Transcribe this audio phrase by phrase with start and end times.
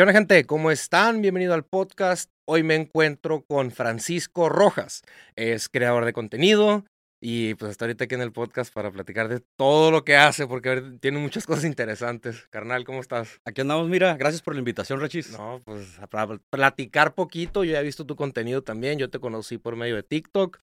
[0.00, 0.46] ¿Qué gente?
[0.46, 1.20] ¿Cómo están?
[1.20, 2.30] Bienvenido al podcast.
[2.46, 5.02] Hoy me encuentro con Francisco Rojas.
[5.36, 6.86] Es creador de contenido
[7.22, 10.46] y pues hasta ahorita aquí en el podcast para platicar de todo lo que hace
[10.46, 12.46] porque tiene muchas cosas interesantes.
[12.50, 13.40] Carnal, ¿cómo estás?
[13.44, 14.16] Aquí andamos, mira.
[14.16, 15.32] Gracias por la invitación, Rachis.
[15.32, 17.62] No, pues para platicar poquito.
[17.62, 18.98] Yo ya he visto tu contenido también.
[18.98, 20.60] Yo te conocí por medio de TikTok.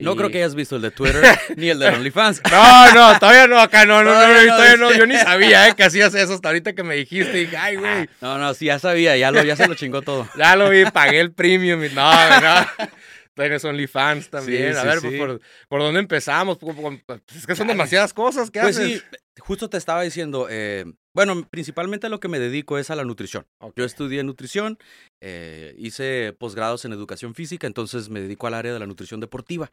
[0.00, 1.24] No creo que hayas visto el de Twitter
[1.56, 2.40] ni el de OnlyFans.
[2.50, 5.82] No, no, todavía no, acá no, no, no, todavía no, yo ni sabía eh, que
[5.82, 7.42] hacías eso hasta ahorita que me dijiste.
[7.42, 7.90] Y, ay, güey.
[7.90, 10.28] Ah, no, no, sí, ya sabía, ya, lo, ya se lo chingó todo.
[10.38, 12.66] ya lo vi, pagué el premium y no, no.
[13.44, 14.76] Tienes OnlyFans también.
[14.76, 16.58] a ver, pues, por, por, dónde empezamos?
[16.58, 18.50] Pues, es que son demasiadas cosas.
[18.50, 19.04] ¿Qué pues haces?
[19.10, 23.04] sí, justo te estaba diciendo, eh, bueno, principalmente lo que me dedico es a la
[23.04, 23.46] nutrición.
[23.76, 24.78] Yo estudié nutrición,
[25.22, 29.70] eh, hice posgrados en educación física, entonces me dedico al área de la nutrición deportiva.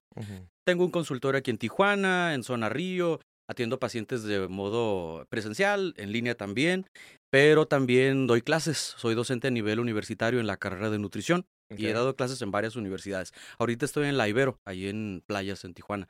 [0.66, 6.12] Tengo un consultorio aquí en Tijuana, en Zona Río, atiendo pacientes de modo presencial, en
[6.12, 6.88] línea también,
[7.30, 8.96] pero también doy clases.
[8.98, 11.46] Soy docente a nivel universitario en la carrera de nutrición.
[11.70, 13.34] Y he dado clases en varias universidades.
[13.58, 16.08] Ahorita estoy en la Ibero, ahí en playas en Tijuana.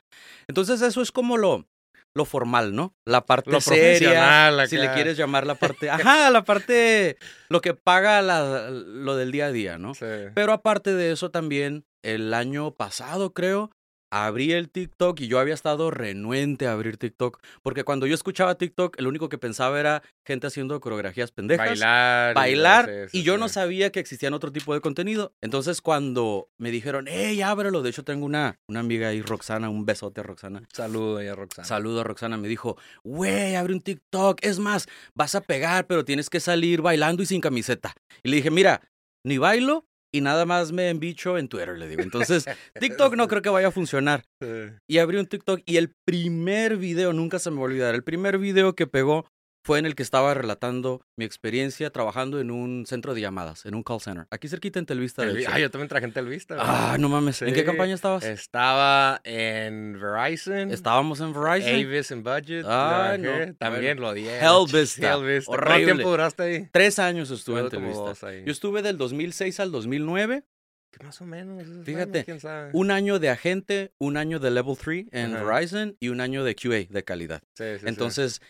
[0.48, 1.66] Entonces eso es como lo,
[2.14, 2.94] lo formal, ¿no?
[3.04, 8.22] La parte seria, si le quieres llamar la parte, ajá, la parte, lo que paga
[8.22, 9.94] lo del día a día, ¿no?
[9.94, 10.06] Sí.
[10.34, 13.70] Pero aparte de eso también, el año pasado creo,
[14.10, 18.56] abrí el TikTok y yo había estado renuente a abrir TikTok, porque cuando yo escuchaba
[18.56, 23.48] TikTok, el único que pensaba era gente haciendo coreografías pendejas, bailar, bailar, y, yo no
[23.48, 25.32] sabía que existían otro tipo de contenido.
[25.40, 29.84] Entonces cuando me dijeron, hey, ábrelo, de hecho tengo una, una amiga ahí, Roxana, un
[29.84, 30.62] besote a Roxana.
[30.72, 31.66] Saludo a Roxana.
[31.66, 36.04] Saludo a Roxana, me dijo, güey, abre un TikTok, es más, vas a pegar, pero
[36.04, 37.94] tienes que salir bailando y sin camiseta.
[38.22, 38.82] Y le dije, mira,
[39.24, 39.86] ni bailo
[40.16, 42.02] y nada más me bicho en Twitter, le digo.
[42.02, 42.46] Entonces,
[42.80, 44.24] TikTok no creo que vaya a funcionar.
[44.88, 48.02] Y abrí un TikTok y el primer video, nunca se me va a olvidar, el
[48.02, 49.26] primer video que pegó
[49.66, 53.74] fue en el que estaba relatando mi experiencia trabajando en un centro de llamadas, en
[53.74, 54.28] un call center.
[54.30, 55.22] Aquí cerquita en Telvista.
[55.22, 56.56] ah, yo también trabajé en Telvista.
[56.60, 57.42] Ah, no mames.
[57.42, 58.24] ¿En qué campaña estabas?
[58.24, 60.70] Estaba en Verizon.
[60.70, 61.74] Estábamos en Verizon.
[61.74, 62.64] Avis en Budget.
[62.64, 63.54] Ah, no.
[63.54, 64.28] También lo di.
[64.28, 65.12] Helvista.
[65.14, 65.56] Helvista.
[65.56, 66.68] ¿Cuánto tiempo duraste ahí?
[66.70, 68.12] Tres años estuve en Telvista.
[68.44, 70.44] Yo estuve del 2006 al 2009.
[70.92, 71.64] ¿Qué más o menos.
[71.84, 72.24] Fíjate,
[72.72, 76.54] un año de agente, un año de Level 3 en Verizon y un año de
[76.54, 77.42] QA, de calidad.
[77.54, 78.40] Sí, sí, Entonces,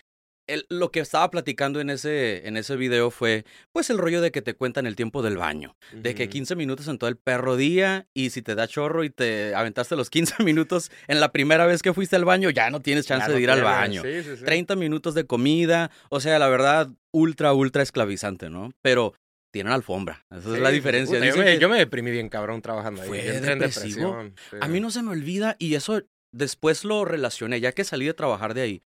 [0.68, 4.42] lo que estaba platicando en ese, en ese video fue, pues, el rollo de que
[4.42, 5.76] te cuentan el tiempo del baño.
[5.92, 9.10] De que 15 minutos en todo el perro día y si te da chorro y
[9.10, 12.80] te aventaste los 15 minutos en la primera vez que fuiste al baño, ya no
[12.80, 14.02] tienes chance de ir al baño.
[14.02, 18.72] 30 minutos de comida, o sea, la verdad, ultra, ultra esclavizante, ¿no?
[18.82, 19.14] Pero
[19.52, 20.24] tienen alfombra.
[20.30, 21.18] Esa es la diferencia.
[21.58, 23.08] yo, me, deprimí bien cabrón trabajando ahí.
[23.08, 24.30] Fue depresivo.
[24.60, 26.02] A mí no se me olvida y eso
[26.32, 28.82] después lo relacioné, ya que salí de trabajar de ahí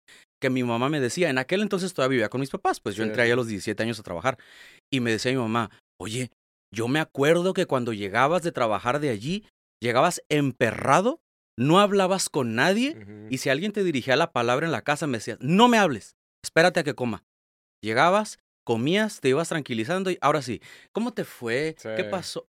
[0.42, 3.04] que mi mamá me decía, en aquel entonces todavía vivía con mis papás, pues yo
[3.04, 4.38] entré ahí a los 17 años a trabajar
[4.92, 5.70] y me decía mi mamá,
[6.00, 6.32] oye,
[6.74, 9.46] yo me acuerdo que cuando llegabas de trabajar de allí,
[9.82, 11.22] llegabas emperrado,
[11.58, 12.98] no hablabas con nadie
[13.30, 16.16] y si alguien te dirigía la palabra en la casa me decías, no me hables,
[16.44, 17.24] espérate a que coma.
[17.82, 21.76] Llegabas, comías, te ibas tranquilizando y ahora sí, ¿cómo te fue?
[21.82, 22.48] ¿Qué pasó?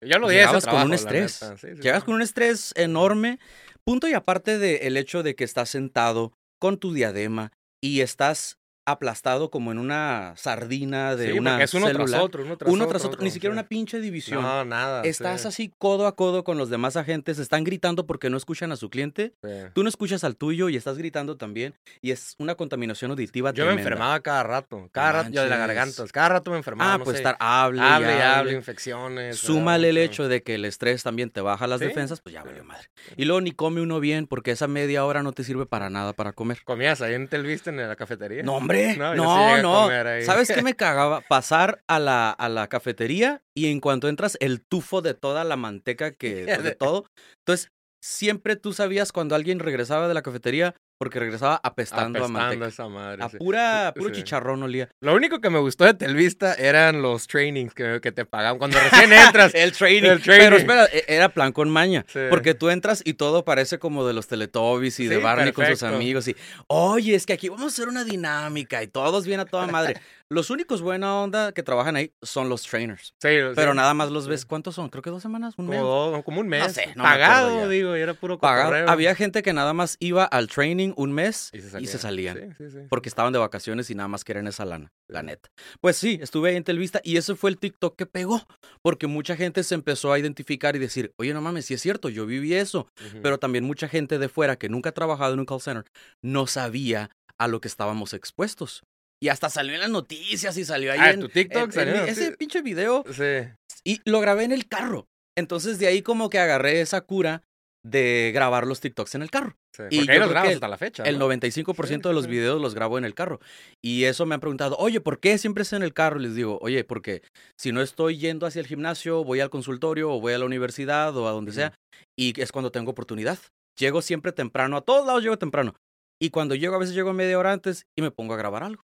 [0.00, 1.40] Ya lo Llegabas con un estrés.
[1.80, 3.38] Llegas con un estrés enorme.
[3.84, 8.58] Punto y aparte del hecho de que estás sentado con tu diadema y estás
[8.90, 13.30] aplastado como en una sardina de una es uno tras otro, uno tras, otro, ni
[13.30, 14.42] siquiera una pinche división.
[14.42, 15.02] No, nada.
[15.02, 18.76] Estás así codo a codo con los demás agentes, están gritando porque no escuchan a
[18.76, 19.34] su cliente.
[19.74, 23.66] Tú no escuchas al tuyo y estás gritando también y es una contaminación auditiva Yo
[23.66, 26.98] me enfermaba cada rato, cada rato yo de la garganta, cada rato me enfermaba, Ah,
[26.98, 29.36] pues estar hable, hable, y hable, infecciones.
[29.36, 32.64] Súmale el hecho de que el estrés también te baja las defensas, pues ya valió
[32.64, 32.88] madre.
[33.16, 36.14] Y luego ni come uno bien porque esa media hora no te sirve para nada
[36.14, 36.58] para comer.
[36.64, 38.42] ¿Comías ahí en Telvista en la cafetería?
[38.42, 38.77] No, hombre.
[38.96, 39.88] No, no.
[40.24, 41.20] ¿Sabes qué me cagaba?
[41.22, 45.56] Pasar a la, a la cafetería y en cuanto entras, el tufo de toda la
[45.56, 46.44] manteca que.
[46.62, 47.06] de todo.
[47.40, 47.70] Entonces,
[48.02, 52.66] siempre tú sabías cuando alguien regresaba de la cafetería, porque regresaba apestando, a manteca.
[52.66, 53.22] esa madre.
[53.22, 54.88] A pura, puro chicharrón olía.
[55.00, 58.78] Lo único que me gustó de Telvista eran los trainings que, que te pagaban cuando
[58.80, 59.52] recién entras.
[59.54, 60.10] el, training.
[60.10, 60.44] el, training.
[60.44, 62.04] Pero espera, e, era plan con maña.
[62.30, 65.84] Porque tú entras y todo parece como de los Teletubbies y de Barney con sus
[65.84, 66.26] amigos.
[66.26, 66.36] Y,
[66.66, 70.00] oye, es que aquí vamos a hacer una dinámica y todos vienen a toda madre.
[70.30, 73.14] Los únicos buena onda que trabajan ahí son los trainers.
[73.22, 74.44] Sí, Pero nada más los ves.
[74.44, 74.90] ¿Cuántos son?
[74.90, 76.24] Creo que dos semanas, un como, mes.
[76.24, 76.62] como un mes.
[76.62, 78.90] No sé, Pagado, digo, y era puro Pagado.
[78.90, 82.54] Había gente que nada más iba al training un mes y se salían.
[82.90, 85.48] Porque estaban de vacaciones y nada más querían esa lana, la neta.
[85.80, 88.46] Pues sí, estuve ahí en Telvista y ese fue el TikTok que pegó.
[88.82, 92.10] Porque mucha gente se empezó a identificar y decir, oye, no mames, sí es cierto,
[92.10, 92.88] yo viví eso.
[93.22, 95.84] Pero también mucha gente de fuera que nunca ha trabajado en un call center
[96.22, 98.82] no sabía a lo que estábamos expuestos.
[99.20, 101.64] Y hasta salió en las noticias y salió ahí ah, en tu TikTok.
[101.64, 103.04] en- salió en ese pinche video.
[103.12, 103.48] Sí.
[103.84, 105.06] Y lo grabé en el carro.
[105.36, 107.42] Entonces de ahí como que agarré esa cura
[107.86, 109.56] de grabar los TikToks en el carro.
[109.74, 109.84] sí.
[109.90, 111.04] Y ahí los grabas hasta la fecha.
[111.04, 111.26] El ¿no?
[111.28, 112.30] 95% Sí, de los sí.
[112.30, 113.40] videos los grabo en el carro.
[113.82, 116.18] Y eso me han preguntado, oye, ¿por qué siempre es en el carro?
[116.18, 117.22] Les digo, oye, porque
[117.58, 121.16] si no estoy yendo hacia el gimnasio, voy al consultorio o voy a la universidad
[121.16, 121.72] o a donde sea,
[122.18, 123.38] y es cuando tengo oportunidad.
[123.78, 125.74] Llego siempre temprano, a todos lados llego temprano.
[126.20, 128.82] Y cuando llego, a veces llego media hora antes y me pongo a grabar algo.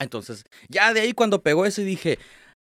[0.00, 2.18] Entonces, ya de ahí cuando pegó ese dije,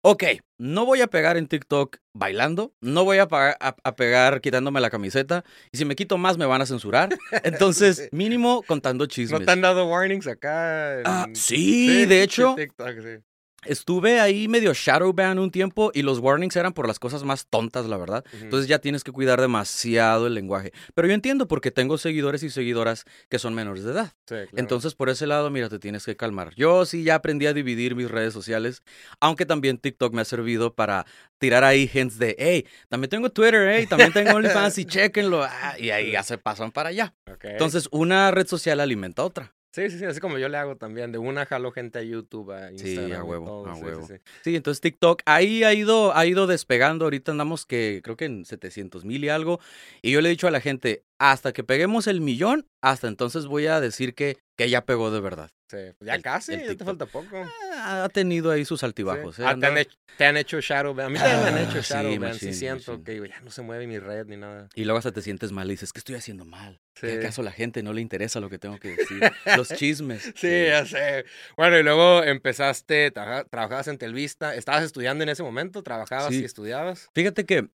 [0.03, 0.25] ok,
[0.59, 4.91] no voy a pegar en TikTok bailando, no voy a, a- a pegar quitándome la
[4.91, 7.09] camiseta, y si me quito más me van a censurar.
[7.43, 9.41] Entonces, mínimo contando chismes.
[9.41, 11.01] ¿No te han dado warnings acá?
[11.01, 13.23] en- Ah, sí, de hecho, TikTok, sí.
[13.69, 17.47] Estuve ahí medio shadow ban un tiempo y los warnings eran por las cosas más
[17.47, 18.25] tontas, la verdad.
[18.33, 20.73] Entonces ya tienes que cuidar demasiado el lenguaje.
[20.95, 24.13] Pero yo entiendo porque tengo seguidores y seguidoras que son menores de edad.
[24.27, 24.49] Sí, claro.
[24.57, 26.55] Entonces, por ese lado, mira, te tienes que calmar.
[26.57, 28.83] Yo sí ya aprendí a dividir mis redes sociales,
[29.21, 31.07] aunque también TikTok me ha servido para
[31.39, 35.45] tirar ahí hints de, hey, también tengo Twitter, hey, también tengo OnlyFans y chequenlo.
[35.45, 37.15] Ah, y ahí ya se pasan para allá.
[37.43, 39.56] Entonces, una red social alimenta a otra.
[39.77, 41.13] Sí, sí, sí, así como yo le hago también.
[41.13, 43.13] De una jalo gente a YouTube, a Sí, Instagram.
[43.21, 44.07] a y huevo, todo, a sí, sí, huevo.
[44.07, 44.15] sí.
[44.43, 47.05] Sí, entonces TikTok ahí ha ido, ha ido despegando.
[47.05, 49.61] Ahorita andamos que creo que en 700 mil y algo.
[50.01, 53.47] Y yo le he dicho a la gente, hasta que peguemos el millón, hasta entonces
[53.47, 55.51] voy a decir que, que ya pegó de verdad.
[55.69, 57.45] Sí, pues ya El- casi, el ya te falta poco.
[57.79, 59.35] Ah, Ha tenido ahí sus altibajos.
[59.37, 59.43] Sí.
[59.43, 59.47] ¿eh?
[59.49, 61.07] Ah, te, han hecho, te han hecho shadow ban.
[61.07, 62.35] A mí también me han Ah, hecho sí, shadow ban.
[62.35, 64.69] sí, siento que ya no se mueve mi red ni nada.
[64.77, 66.81] Y luego hasta te sientes mal y dices, ¿qué estoy haciendo mal?
[66.95, 69.21] ¿Que acaso a la gente no le interesa lo que tengo que decir?
[69.57, 70.33] Los chismes.
[70.37, 71.25] Sí, ya sé.
[71.57, 74.55] Bueno, y luego empezaste, trabaja- trabajabas en Telvista.
[74.55, 75.83] ¿Estabas estudiando en ese momento?
[75.83, 77.09] ¿Trabajabas y estudiabas?
[77.15, 77.69] Fíjate que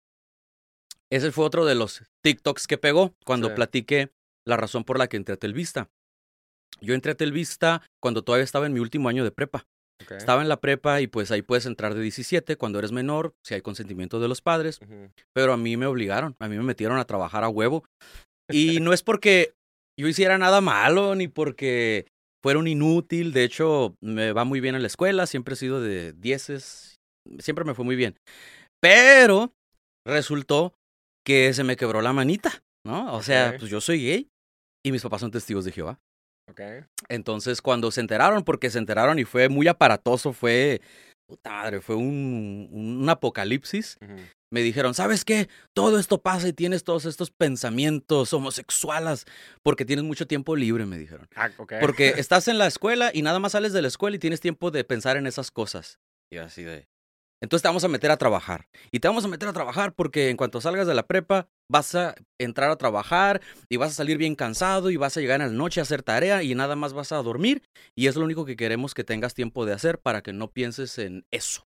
[1.12, 3.56] ese fue otro de los TikToks que pegó cuando Sí.
[3.56, 4.10] platiqué
[4.48, 5.90] la razón por la que entré a Telvista.
[6.82, 9.66] Yo entré a Telvista cuando todavía estaba en mi último año de prepa.
[10.12, 13.54] Estaba en la prepa y pues ahí puedes entrar de 17 cuando eres menor, si
[13.54, 14.80] hay consentimiento de los padres,
[15.36, 17.84] pero a mí me obligaron, a mí me metieron a trabajar a huevo.
[18.80, 19.54] Y no es porque
[20.00, 22.08] yo hiciera nada malo ni porque
[22.42, 25.82] fuera un inútil, de hecho me va muy bien en la escuela, siempre he sido
[25.82, 26.96] de dieces,
[27.40, 28.16] siempre me fue muy bien.
[28.82, 29.52] Pero
[30.08, 30.74] resultó
[31.30, 33.14] que se me quebró la manita, ¿no?
[33.14, 34.32] O sea, pues yo soy gay
[34.84, 36.00] y mis papás son testigos de Jehová.
[36.50, 36.60] Ok.
[37.08, 40.82] Entonces, cuando se enteraron, porque se enteraron y fue muy aparatoso, fue,
[41.28, 44.00] puta madre, fue un, un apocalipsis,
[44.52, 45.50] me dijeron, ¿sabes qué?
[45.76, 49.26] Todo esto pasa y tienes todos estos pensamientos homosexuales
[49.62, 51.28] porque tienes mucho tiempo libre, me dijeron.
[51.36, 51.74] Ah, ok.
[51.80, 54.72] Porque estás en la escuela y nada más sales de la escuela y tienes tiempo
[54.72, 56.00] de pensar en esas cosas.
[56.34, 56.88] Y así de...
[57.42, 58.66] Entonces te vamos a meter a trabajar.
[58.92, 61.96] Y te vamos a meter a trabajar porque en cuanto salgas de la prepa vas
[61.96, 65.48] a entrar a trabajar y vas a salir bien cansado y vas a llegar en
[65.48, 67.64] la noche a hacer tarea y nada más vas a dormir.
[67.96, 70.98] Y es lo único que queremos que tengas tiempo de hacer para que no pienses
[70.98, 71.64] en eso.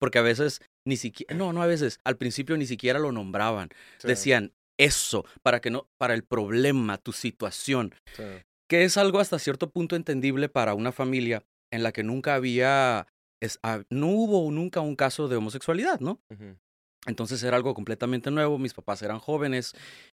[0.00, 3.68] Porque a veces ni siquiera, no, no a veces, al principio ni siquiera lo nombraban.
[3.98, 8.24] Sí, Decían eso, para que no, para el problema, tu situación sí.
[8.68, 13.06] que es algo hasta cierto punto entendible para una familia en la que nunca había,
[13.42, 16.20] es- ah, no hubo nunca un caso de homosexualidad, ¿no?
[17.06, 19.72] Entonces era algo completamente nuevo, mis papás eran jóvenes,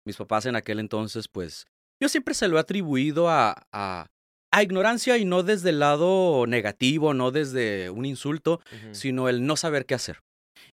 [0.06, 1.66] mis papás en aquel entonces, pues
[2.02, 4.06] yo siempre se lo he atribuido a, a,
[4.52, 8.62] a ignorancia y no desde el lado negativo, no desde un insulto,
[8.94, 10.22] sino el no saber qué hacer.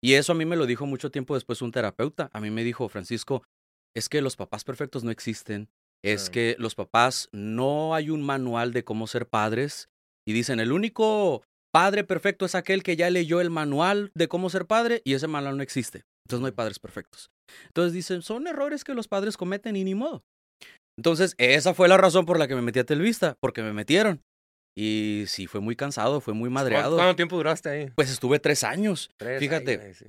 [0.02, 2.28] Y eso a mí me lo dijo mucho tiempo después un terapeuta.
[2.32, 3.44] A mí me dijo, Francisco,
[3.94, 5.68] es que los papás perfectos no existen.
[6.02, 9.88] Es que los papás no hay un manual de cómo ser padres.
[10.26, 14.50] Y dicen, el único padre perfecto es aquel que ya leyó el manual de cómo
[14.50, 16.02] ser padre y ese manual no existe.
[16.26, 17.30] Entonces no hay padres perfectos.
[17.66, 20.22] Entonces dicen, son errores que los padres cometen y ni modo.
[20.98, 24.20] Entonces, esa fue la razón por la que me metí a Telvista, porque me metieron.
[24.76, 26.96] Y sí, fue muy cansado, fue muy ¿Cuánto, madreado.
[26.96, 27.90] cuánto tiempo duraste ahí?
[27.96, 29.10] Pues estuve tres años.
[29.16, 29.40] Tres.
[29.40, 29.94] Fíjate.
[29.94, 30.06] sí.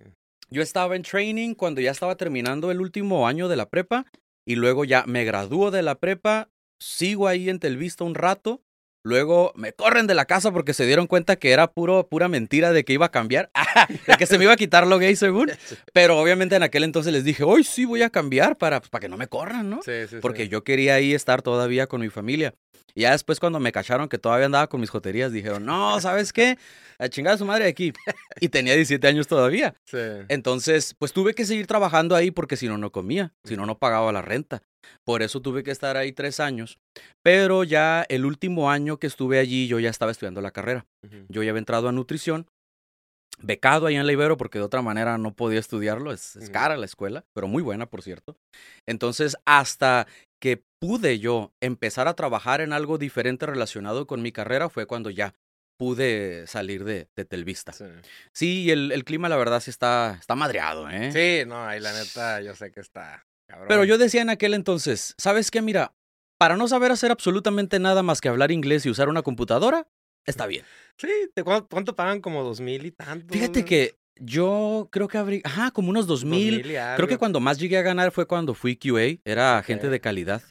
[0.50, 4.06] Yo estaba en training cuando ya estaba terminando el último año de la prepa
[4.46, 6.50] y luego ya me gradúo de la prepa,
[6.82, 8.62] sigo ahí en Telvista un rato,
[9.04, 12.72] luego me corren de la casa porque se dieron cuenta que era puro, pura mentira
[12.72, 13.52] de que iba a cambiar,
[14.08, 15.52] de que se me iba a quitar lo gay según,
[15.94, 19.02] pero obviamente en aquel entonces les dije, hoy sí voy a cambiar para, pues, para
[19.02, 19.82] que no me corran, ¿no?
[19.84, 20.50] Sí, sí, Porque sí.
[20.50, 22.54] yo quería ahí estar todavía con mi familia.
[22.94, 26.34] Y ya después cuando me cacharon que todavía andaba con mis joterías, dijeron, no, ¿sabes
[26.34, 26.58] qué?
[27.00, 27.94] A chingar a su madre de aquí.
[28.42, 29.76] Y tenía 17 años todavía.
[29.86, 29.98] Sí.
[30.28, 33.78] Entonces, pues tuve que seguir trabajando ahí porque si no, no comía, si no, no
[33.78, 34.62] pagaba la renta.
[35.04, 36.80] Por eso tuve que estar ahí tres años.
[37.24, 40.86] Pero ya el último año que estuve allí, yo ya estaba estudiando la carrera.
[41.30, 42.48] Yo ya había entrado a nutrición,
[43.40, 46.12] becado ahí en la Ibero porque de otra manera no podía estudiarlo.
[46.12, 46.54] Es, es Ujú.
[46.54, 48.38] cara la escuela, pero muy buena, por cierto.
[48.86, 50.08] Entonces, hasta
[50.40, 55.10] que pude yo empezar a trabajar en algo diferente relacionado con mi carrera fue cuando
[55.10, 55.34] ya
[55.78, 57.74] pude salir de, de Telvista.
[58.34, 61.12] Sí, el, el, clima, la verdad, sí está, está madreado, ¿eh?
[61.12, 63.26] Sí, no, ahí la neta, yo sé que está.
[63.52, 63.68] Cabrón.
[63.68, 65.62] Pero yo decía en aquel entonces, ¿sabes qué?
[65.62, 65.94] Mira,
[66.40, 69.88] para no saber hacer absolutamente nada más que hablar inglés y usar una computadora,
[70.26, 70.66] está bien.
[70.98, 71.10] Sí,
[71.44, 72.22] ¿cuánto, pagan?
[72.22, 73.32] Como dos mil y tanto.
[73.34, 76.64] Fíjate que yo creo que habría, ajá, como unos dos mil.
[76.64, 80.42] Creo que cuando más llegué a ganar fue cuando fui QA, era agente de calidad.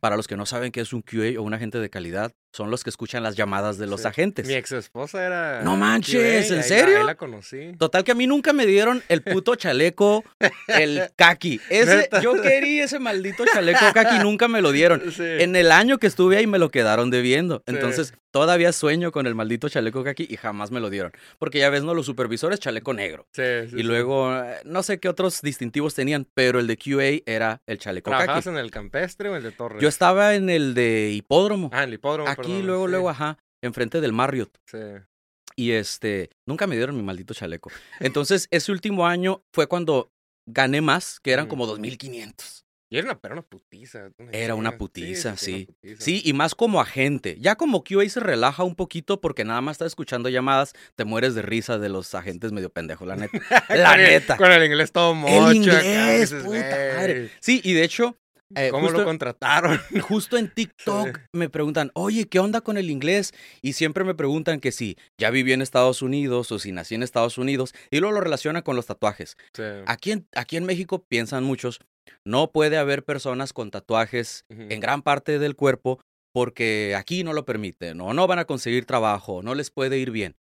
[0.00, 2.70] Para los que no saben qué es un QA o un agente de calidad, son
[2.70, 4.46] los que escuchan las llamadas de los agentes.
[4.46, 5.62] Mi ex esposa era.
[5.62, 6.98] No manches, ¿en serio?
[6.98, 7.72] Ahí la conocí.
[7.78, 10.24] Total que a mí nunca me dieron el puto chaleco,
[10.66, 11.60] el kaki.
[11.68, 15.02] Ese, yo quería ese maldito chaleco kaki, nunca me lo dieron.
[15.18, 17.62] En el año que estuve ahí me lo quedaron debiendo.
[17.66, 21.12] Entonces, todavía sueño con el maldito chaleco kaki y jamás me lo dieron.
[21.38, 21.94] Porque ya ves, ¿no?
[21.94, 23.26] Los supervisores, chaleco negro.
[23.32, 27.62] Sí, y luego, eh, no sé qué otros distintivos tenían, pero el de QA era
[27.66, 29.82] el chaleco ¿Trabajabas en el campestre o el de Torres?
[29.82, 31.70] Yo estaba en el de hipódromo.
[31.72, 34.56] Ah, en el hipódromo, Aquí, luego, luego, ajá, enfrente del Marriott.
[34.66, 34.78] Sí.
[35.56, 37.70] Y este, nunca me dieron mi maldito chaleco.
[38.00, 40.12] Entonces, ese último año fue cuando
[40.46, 42.64] gané más, que eran como 2.500.
[42.90, 44.10] Y era una, era una putiza.
[44.32, 45.68] Era una putiza, sí.
[45.98, 47.36] Sí, y más como agente.
[47.38, 51.34] Ya como QA se relaja un poquito porque nada más estás escuchando llamadas, te mueres
[51.34, 53.38] de risa de los agentes medio pendejos, la neta.
[53.68, 54.36] la neta.
[54.38, 55.50] Con el inglés todo mocho.
[55.50, 57.30] El inglés, puta madre.
[57.40, 58.16] Sí, y de hecho,
[58.54, 59.78] eh, ¿Cómo lo contrataron?
[60.02, 63.32] Justo en TikTok me preguntan, oye, ¿qué onda con el inglés?
[63.62, 67.02] Y siempre me preguntan que si ya viví en Estados Unidos o si nací en
[67.02, 69.36] Estados Unidos, y luego lo relaciona con los tatuajes.
[69.86, 71.80] Aquí, en, aquí en México piensan muchos,
[72.24, 76.00] no puede haber personas con tatuajes en gran parte del cuerpo
[76.32, 80.10] porque aquí no lo permiten, o no van a conseguir trabajo, no les puede ir
[80.10, 80.36] bien.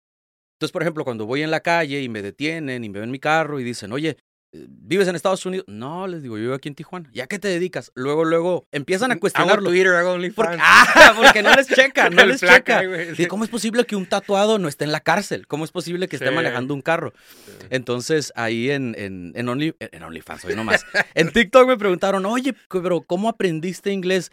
[0.57, 3.19] Entonces, por ejemplo, cuando voy en la calle y me detienen y me ven mi
[3.19, 4.17] carro y dicen, oye,
[4.53, 5.65] ¿Vives en Estados Unidos?
[5.67, 7.09] No, les digo, yo vivo aquí en Tijuana.
[7.13, 7.91] ¿Ya qué te dedicas?
[7.95, 9.69] Luego, luego empiezan a cuestionarlo.
[9.69, 12.81] Twitter, hago porque, ah, porque no les checa, no les checa.
[13.27, 15.47] ¿Cómo es posible que un tatuado no esté en la cárcel?
[15.47, 17.13] ¿Cómo es posible que esté manejando un carro?
[17.69, 20.85] Entonces, ahí en, en, en, Only, en OnlyFans, hoy nomás.
[21.13, 24.31] en TikTok me preguntaron, oye, pero ¿cómo aprendiste inglés?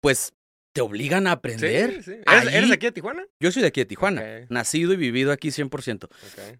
[0.00, 0.32] Pues
[0.72, 2.02] te obligan a aprender.
[2.02, 3.24] Sí, ¿Eres, de aquí de Tijuana?
[3.38, 4.22] Yo soy de aquí de Tijuana.
[4.48, 6.08] Nacido y vivido aquí 100%.
[6.32, 6.58] Okay.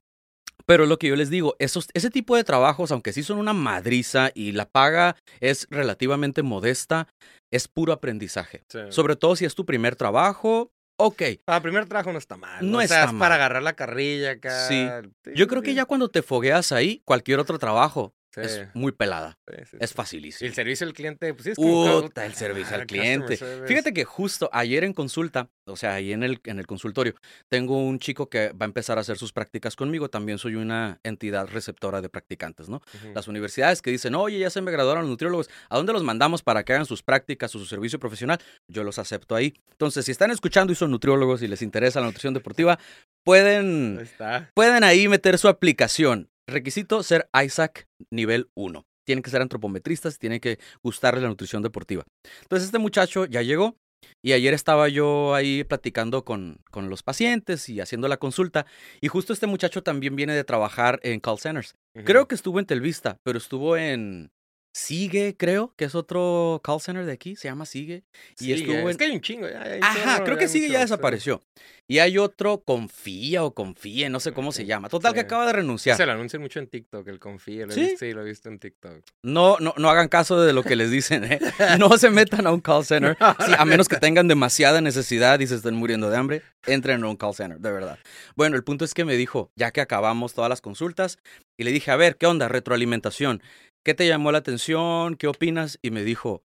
[0.67, 3.53] Pero lo que yo les digo, esos, ese tipo de trabajos, aunque sí son una
[3.53, 7.09] madriza y la paga es relativamente modesta,
[7.53, 8.63] es puro aprendizaje.
[8.91, 11.23] Sobre todo si es tu primer trabajo, ok.
[11.45, 12.71] Para primer trabajo no está mal.
[12.71, 14.69] No o sea, es para agarrar la carrilla acá.
[14.69, 14.87] Sí.
[15.35, 19.39] Yo creo que ya cuando te fogueas ahí, cualquier otro trabajo es muy pelada.
[19.79, 20.47] es facilísimo.
[20.47, 22.11] Y el servicio al cliente, pues sí, es como...
[22.15, 23.37] el servicio al cliente.
[23.67, 27.15] Fíjate que justo ayer en consulta, o sea, ahí en el, en el consultorio,
[27.49, 30.09] tengo un chico que va a empezar a hacer sus prácticas conmigo.
[30.09, 32.81] También soy una entidad receptora de practicantes, ¿no?
[33.15, 36.43] Las universidades que dicen, oye, ya se me graduaron los nutriólogos, ¿a dónde los mandamos
[36.43, 38.39] para que hagan sus prácticas o su servicio profesional?
[38.69, 39.55] Yo los acepto ahí.
[39.73, 42.79] Entonces, si están escuchando y son nutriólogos y les interesa la nutrición deportiva,
[43.25, 44.09] pueden,
[44.55, 46.31] pueden ahí meter su aplicación.
[46.51, 48.85] Requisito ser Isaac nivel 1.
[49.07, 52.05] Tienen que ser antropometristas, tienen que gustarle la nutrición deportiva.
[52.43, 53.77] Entonces este muchacho ya llegó
[54.23, 58.67] y ayer estaba yo ahí platicando con, con los pacientes y haciendo la consulta
[59.01, 61.75] y justo este muchacho también viene de trabajar en call centers.
[62.05, 64.31] Creo que estuvo en Telvista, pero estuvo en,
[64.73, 68.05] Sigue, creo, que es otro call center de aquí, se llama Sigue.
[68.39, 68.89] Y estuvo en...
[68.89, 69.47] Es que hay un chingo.
[69.83, 71.43] Ajá, creo que Sigue ya desapareció.
[71.91, 74.89] Y hay otro Confía o Confíe, no sé cómo se llama.
[74.89, 75.97] Total, que acaba de renunciar.
[75.97, 77.67] Se lo anuncian mucho en TikTok, el Confíe.
[77.71, 77.97] ¿Sí?
[77.99, 79.03] sí, lo he visto en TikTok.
[79.25, 81.41] No, no, no hagan caso de lo que les dicen, ¿eh?
[81.81, 85.57] No se metan a un call center, a menos que tengan demasiada necesidad y se
[85.57, 87.99] estén muriendo de hambre, entren a un call center, de verdad.
[88.37, 91.19] Bueno, el punto es que me dijo, ya que acabamos todas las consultas,
[91.57, 92.47] y le dije, a ver, ¿qué onda?
[92.47, 93.43] Retroalimentación.
[93.85, 95.17] ¿Qué te llamó la atención?
[95.17, 95.79] ¿Qué opinas?
[95.83, 96.45] Y me dijo,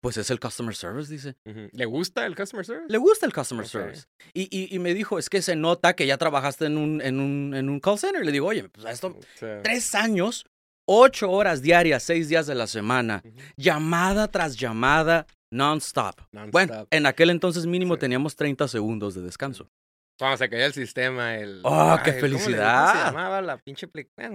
[0.00, 1.36] pues es el customer service, dice.
[1.72, 2.90] ¿Le gusta el customer service?
[2.90, 4.06] Le gusta el customer service.
[4.32, 7.54] Y, y, me dijo, es que se nota que ya trabajaste en un, en un,
[7.54, 8.24] en un call center.
[8.24, 9.16] Le digo, oye, pues esto,
[9.62, 10.46] tres años,
[10.86, 13.22] ocho horas diarias, seis días de la semana,
[13.56, 16.20] llamada tras llamada, non-stop.
[16.50, 19.70] bueno, en aquel entonces mínimo teníamos 30 segundos de descanso.
[20.20, 21.62] Cuando se caía el sistema, el.
[21.64, 22.88] ¡Oh, qué felicidad!
[22.88, 23.88] ¿cómo, se llamaba la pinche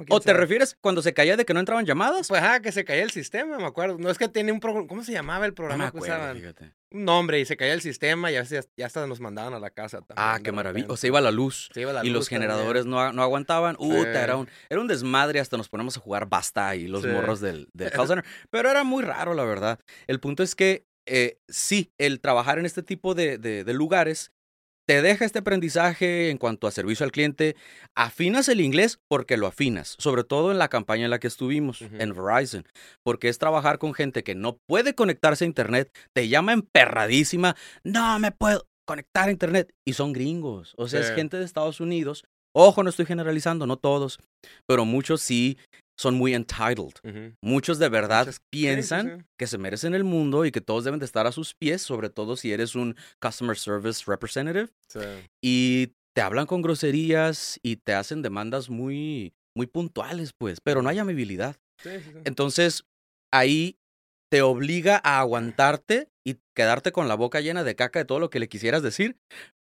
[0.09, 2.27] ¿O te refieres cuando se caía de que no entraban llamadas?
[2.27, 3.99] Pues, ah, que se caía el sistema, me acuerdo.
[3.99, 4.87] No es que tiene un programa.
[4.87, 6.41] ¿Cómo se llamaba el programa que usaban?
[6.89, 9.69] Un nombre y se caía el sistema y ya, ya hasta nos mandaban a la
[9.69, 10.15] casa también.
[10.17, 10.87] Ah, qué maravilla.
[10.89, 11.69] O se iba la luz.
[11.71, 13.75] Se iba la y los generadores no, no, aguantaban.
[13.77, 15.39] Uh, era, un, era un desmadre.
[15.39, 18.25] Hasta nos ponemos a jugar basta y los morros del, del call center.
[18.49, 19.79] Pero era muy raro, la verdad.
[20.07, 24.31] El punto es que eh, sí, el trabajar en este tipo de, de, de lugares
[24.87, 27.55] te deja este aprendizaje en cuanto a servicio al cliente,
[27.95, 31.81] afinas el inglés porque lo afinas, sobre todo en la campaña en la que estuvimos,
[31.81, 32.65] en Verizon,
[33.03, 38.19] porque es trabajar con gente que no puede conectarse a internet, te llama emperradísima, no
[38.19, 39.73] me puedo, conectar a internet.
[39.85, 40.73] Y son gringos.
[40.77, 42.23] O sea, es gente de Estados Unidos.
[42.53, 44.19] Ojo, no estoy generalizando, no todos,
[44.65, 45.57] pero muchos sí
[45.97, 46.93] son muy entitled.
[47.41, 51.25] Muchos de verdad piensan que se merecen el mundo y que todos deben de estar
[51.27, 54.69] a sus pies, sobre todo si eres un customer service representative.
[55.43, 60.89] Y te hablan con groserías y te hacen demandas muy, muy puntuales, pues, pero no
[60.89, 61.57] hay amabilidad.
[62.25, 62.85] Entonces,
[63.33, 63.77] ahí
[64.31, 68.29] te obliga a aguantarte y quedarte con la boca llena de caca de todo lo
[68.29, 69.17] que le quisieras decir,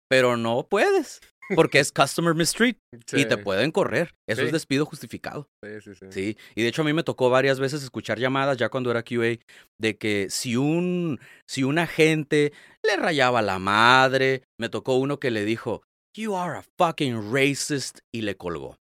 [0.09, 1.21] pero no puedes.
[1.55, 2.77] Porque es customer mistreat
[3.13, 4.15] y te pueden correr.
[4.27, 5.49] Eso es despido justificado.
[5.63, 6.05] Sí, sí, sí.
[6.09, 9.03] Sí, y de hecho a mí me tocó varias veces escuchar llamadas ya cuando era
[9.03, 9.37] QA
[9.77, 15.31] de que si un, si un agente le rayaba la madre, me tocó uno que
[15.31, 15.83] le dijo,
[16.15, 18.77] You are a fucking racist y le colgó.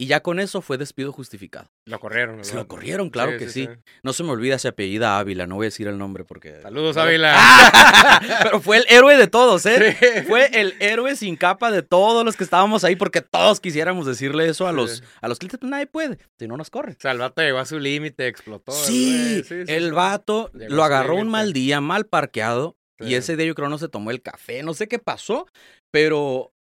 [0.00, 1.68] Y ya con eso fue despido justificado.
[1.84, 3.68] Lo corrieron, Se lo corrieron, claro que sí,
[4.02, 6.58] No se me olvida ese apellida Ávila, no voy a decir el nombre porque.
[6.62, 7.36] Saludos, Ávila.
[8.42, 10.24] Pero fue el héroe de todos, ¿eh?
[10.26, 14.48] Fue el héroe sin capa de todos los que estábamos ahí porque todos quisiéramos decirle
[14.48, 16.92] eso a los, a los clientes, pues nadie puede, si no nos corre.
[16.92, 18.72] O sea, el vato llegó a su límite, explotó.
[18.72, 22.78] Sí, el vato lo agarró un mal día, mal parqueado.
[23.00, 25.46] Y ese día yo creo no se tomó el café, no sé qué pasó,
[25.90, 26.54] pero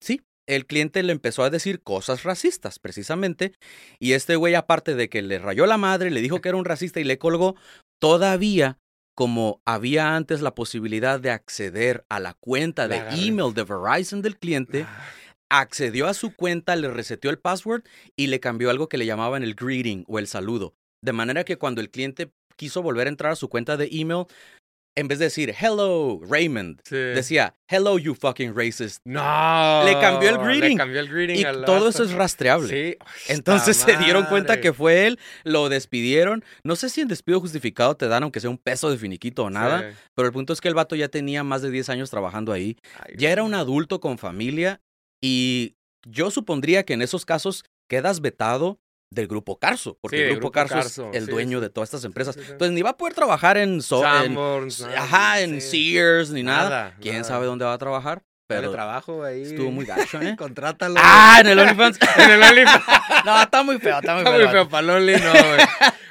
[0.00, 0.20] sí,
[0.56, 3.52] el cliente le empezó a decir cosas racistas, precisamente.
[3.98, 6.64] Y este güey, aparte de que le rayó la madre, le dijo que era un
[6.64, 7.54] racista y le colgó,
[8.00, 8.78] todavía,
[9.16, 14.38] como había antes la posibilidad de acceder a la cuenta de email de Verizon del
[14.38, 15.04] cliente, ah.
[15.50, 17.84] accedió a su cuenta, le reseteó el password
[18.16, 20.74] y le cambió algo que le llamaban el greeting o el saludo.
[21.02, 24.26] De manera que cuando el cliente quiso volver a entrar a su cuenta de email,
[24.96, 29.00] en vez de decir hello Raymond, decía hello you fucking racist.
[29.04, 29.82] No.
[29.84, 30.70] Le cambió el greeting.
[30.70, 31.38] Le cambió el greeting.
[31.38, 32.68] Y todo eso es rastreable.
[32.68, 32.98] Sí.
[33.28, 36.44] Entonces se dieron cuenta que fue él, lo despidieron.
[36.64, 39.50] No sé si en despido justificado te dan aunque sea un peso de finiquito o
[39.50, 42.52] nada, pero el punto es que el vato ya tenía más de 10 años trabajando
[42.52, 42.76] ahí.
[43.16, 44.80] ya era un adulto con familia
[45.22, 50.52] y yo supondría que en esos casos quedas vetado del grupo Carso, porque el grupo,
[50.52, 52.36] Carso, es el dueño de todas estas empresas.
[52.36, 54.38] Entonces ni va a poder trabajar en, so en,
[54.96, 56.96] ajá, en Sears ni nada.
[57.00, 58.22] ¿Quién sabe dónde va a trabajar?
[58.46, 59.42] Pero trabajo ahí.
[59.42, 60.34] Estuvo muy gacho, ¿eh?
[60.38, 60.96] Contrátalo.
[60.98, 61.98] Ah, en el OnlyFans.
[62.18, 62.84] en el OnlyFans.
[63.24, 64.32] no, está muy feo, está muy feo.
[64.32, 65.60] Está muy feo para el Only, no, güey.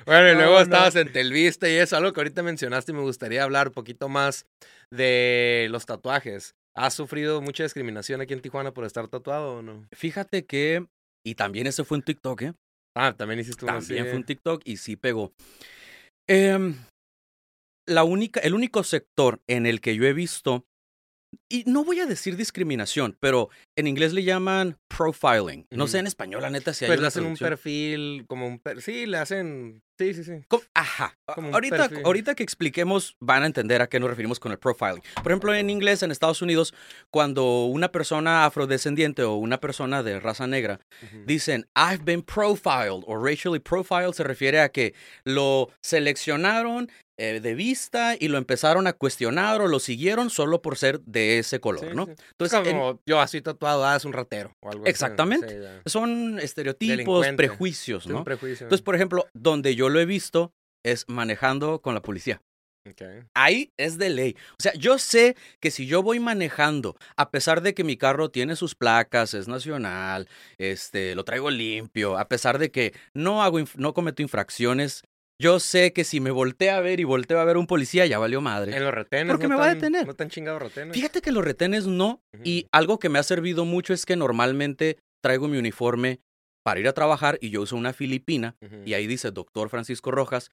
[0.06, 3.44] Bueno, y luego estabas en Telvista y eso, algo que ahorita mencionaste y me gustaría
[3.44, 4.46] hablar un poquito más
[4.90, 6.56] de los tatuajes.
[6.76, 9.86] ¿Has sufrido mucha discriminación aquí en Tijuana por estar tatuado o no?
[9.92, 10.88] Fíjate que,
[11.26, 12.54] y también ese fue en TikTok, ¿eh?
[12.96, 15.34] Ah, también hiciste uno También fue un TikTok y sí pegó.
[16.28, 16.76] Em,
[17.88, 20.66] la única, el único sector en el que yo he visto
[21.52, 25.66] y no voy a decir discriminación, pero en inglés le llaman profiling.
[25.72, 28.62] No sé en español, la neta, si hay Pues le hacen un perfil, como un...
[28.80, 29.82] sí, le hacen...
[29.98, 30.34] Sí, sí, sí.
[30.74, 31.18] Ajá.
[31.28, 35.02] ahorita, ahorita que expliquemos van a entender a qué nos referimos con el profiling.
[35.16, 36.74] Por ejemplo, en inglés, en Estados Unidos,
[37.12, 40.80] cuando una persona afrodescendiente o una persona de raza negra
[41.26, 44.94] dicen, I've been profiled o racially profiled, se refiere a que
[45.26, 46.90] lo seleccionaron
[47.22, 51.40] eh, de vista y lo empezaron a cuestionar o lo siguieron solo por ser de
[51.40, 52.08] ese color, ¿no?
[52.32, 55.82] Entonces, como yo así tatuado, ah, es un ratero o algo Exactamente.
[55.86, 58.24] Son estereotipos, prejuicios, ¿no?
[58.26, 62.42] Entonces, por ejemplo, donde yo lo he visto es manejando con la policía.
[63.34, 64.38] Ahí es de ley.
[64.58, 68.32] O sea, yo sé que si yo voy manejando, a pesar de que mi carro
[68.32, 73.60] tiene sus placas, es nacional, este, lo traigo limpio, a pesar de que no hago,
[73.76, 75.04] no cometo infracciones,
[75.40, 78.20] yo sé que si me volteé a ver y volteo a ver un policía, ya
[78.20, 78.76] valió madre.
[78.76, 79.32] En los retenes.
[79.32, 80.06] Porque me va a detener.
[80.06, 80.94] No tan chingado retenes.
[80.94, 82.22] Fíjate que los retenes no.
[82.44, 86.20] Y algo que me ha servido mucho es que normalmente traigo mi uniforme
[86.64, 90.52] para ir a trabajar y yo uso una filipina y ahí dice doctor Francisco Rojas.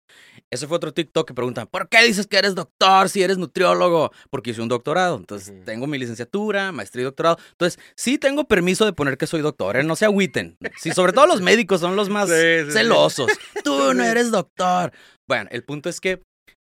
[0.51, 4.13] Ese fue otro TikTok que preguntan, ¿por qué dices que eres doctor si eres nutriólogo?
[4.31, 5.17] Porque hice un doctorado.
[5.17, 7.39] Entonces, tengo mi licenciatura, maestría y doctorado.
[7.53, 9.85] Entonces, sí tengo permiso de poner que soy doctor, ¿eh?
[9.85, 10.57] no se agüiten.
[10.79, 13.31] Sí, sobre todo los médicos son los más celosos.
[13.65, 14.93] Tú no eres doctor.
[15.29, 16.23] Bueno, el punto es que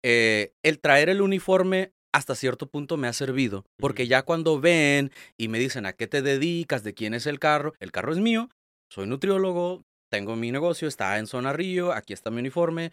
[0.05, 5.13] eh, el traer el uniforme hasta cierto punto me ha servido, porque ya cuando ven
[5.39, 8.19] y me dicen a qué te dedicas, de quién es el carro, el carro es
[8.19, 8.49] mío,
[8.91, 12.93] soy nutriólogo, tengo mi negocio, está en Zona Río, aquí está mi uniforme.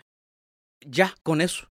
[0.86, 1.70] Ya, con eso.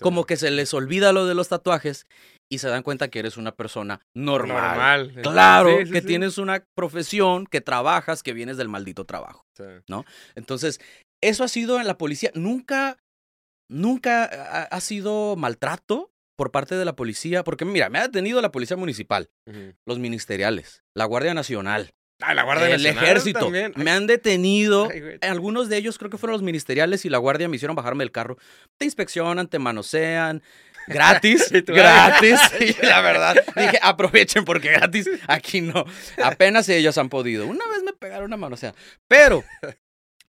[0.00, 2.06] Como que se les olvida lo de los tatuajes
[2.50, 5.08] y se dan cuenta que eres una persona normal.
[5.08, 5.22] normal.
[5.22, 9.44] Claro, que tienes una profesión, que trabajas, que vienes del maldito trabajo.
[9.88, 10.04] ¿No?
[10.34, 10.80] Entonces,
[11.22, 12.30] eso ha sido en la policía.
[12.34, 12.98] Nunca,
[13.70, 14.24] nunca
[14.64, 18.76] ha, sido maltrato por parte de la policía, porque mira, me ha detenido la policía
[18.76, 19.30] municipal,
[19.86, 21.92] los ministeriales, la Guardia Nacional,
[22.26, 23.50] Ah, la Guardia el ejército.
[23.50, 24.88] Me han detenido.
[25.20, 28.12] Algunos de ellos creo que fueron los ministeriales y la Guardia me hicieron bajarme del
[28.12, 28.38] carro.
[28.78, 30.42] Te inspeccionan, te manosean.
[30.86, 32.40] gratis, gratis.
[32.60, 35.84] Y la verdad, dije, aprovechen porque gratis aquí no.
[36.22, 37.46] Apenas ellos han podido.
[37.46, 38.74] Una vez me pegaron una mano, o sea,
[39.08, 39.44] pero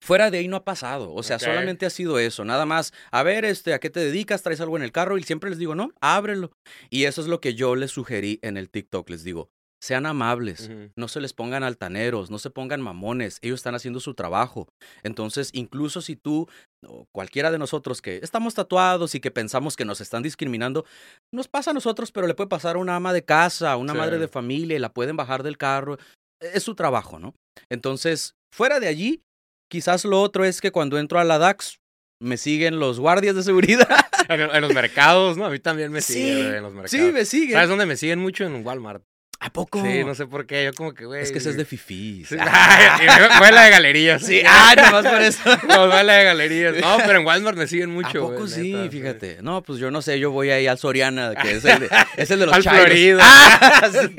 [0.01, 3.23] Fuera de ahí no ha pasado, o sea, solamente ha sido eso, nada más, a
[3.23, 4.43] ver, este, ¿a qué te dedicas?
[4.43, 5.17] ¿Traes algo en el carro?
[5.17, 6.51] Y siempre les digo, no, ábrelo.
[6.91, 9.49] Y eso es lo que yo les sugerí en el TikTok, les digo,
[9.85, 14.13] sean amables, no se les pongan altaneros, no se pongan mamones, ellos están haciendo su
[14.13, 14.67] trabajo.
[15.03, 16.47] Entonces, incluso si tú
[16.85, 20.85] o cualquiera de nosotros que estamos tatuados y que pensamos que nos están discriminando,
[21.33, 23.93] nos pasa a nosotros, pero le puede pasar a una ama de casa, a una
[23.93, 25.97] madre de familia y la pueden bajar del carro.
[26.41, 27.33] Es su trabajo, ¿no?
[27.69, 29.21] Entonces, fuera de allí,
[29.69, 31.79] Quizás lo otro es que cuando entro a la DAX,
[32.21, 33.87] me siguen los guardias de seguridad.
[34.29, 35.45] en, los mercados, ¿no?
[35.45, 36.91] A mí también me siguen en los mercados.
[36.91, 37.53] Sí, me siguen.
[37.53, 38.45] ¿Sabes dónde me siguen mucho?
[38.45, 39.03] En Walmart.
[39.45, 39.79] ¿A poco?
[39.83, 40.63] Sí, no sé por qué.
[40.65, 41.21] Yo como que, güey.
[41.21, 42.29] Es que ese es de fifís.
[42.29, 42.35] Sí.
[43.37, 44.23] fue la de galerías.
[44.23, 45.39] Sí, ah, nomás por eso.
[45.67, 46.75] No, fue la de galerías.
[46.81, 48.25] No, pero en Walmart me siguen mucho.
[48.25, 48.73] ¿A poco sí?
[48.89, 49.43] fíjate.
[49.43, 50.19] No, pues yo no sé.
[50.19, 53.19] Yo voy ahí al Soriana, que es el de, es el de los Al Florido.
[53.21, 54.15] Ah, sí.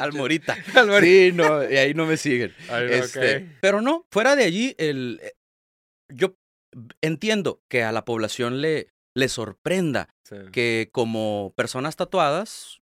[0.00, 0.56] al Morita.
[0.74, 1.06] Al Morita.
[1.06, 2.54] Sí, no, y ahí no me siguen.
[2.90, 5.32] este, Pero no, fuera de allí, el, eh,
[6.08, 6.34] yo
[7.02, 10.08] entiendo que a la población le, le sorprenda
[10.50, 12.80] que como personas tatuadas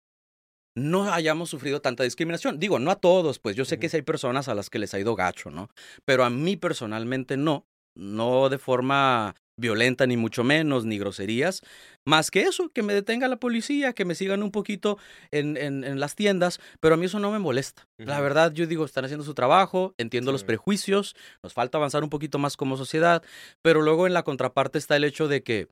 [0.77, 2.59] no hayamos sufrido tanta discriminación.
[2.59, 4.95] Digo, no a todos, pues yo sé que sí hay personas a las que les
[4.95, 5.69] ha ido gacho, ¿no?
[6.05, 11.63] Pero a mí personalmente no, no de forma violenta ni mucho menos, ni groserías,
[12.05, 14.99] más que eso, que me detenga la policía, que me sigan un poquito
[15.31, 17.87] en, en, las tiendas, pero a mí eso no me molesta.
[17.99, 22.11] La verdad, yo digo, están haciendo su trabajo, entiendo los prejuicios, nos falta avanzar un
[22.11, 23.23] poquito más como sociedad,
[23.63, 25.69] pero luego en la contraparte está el hecho de que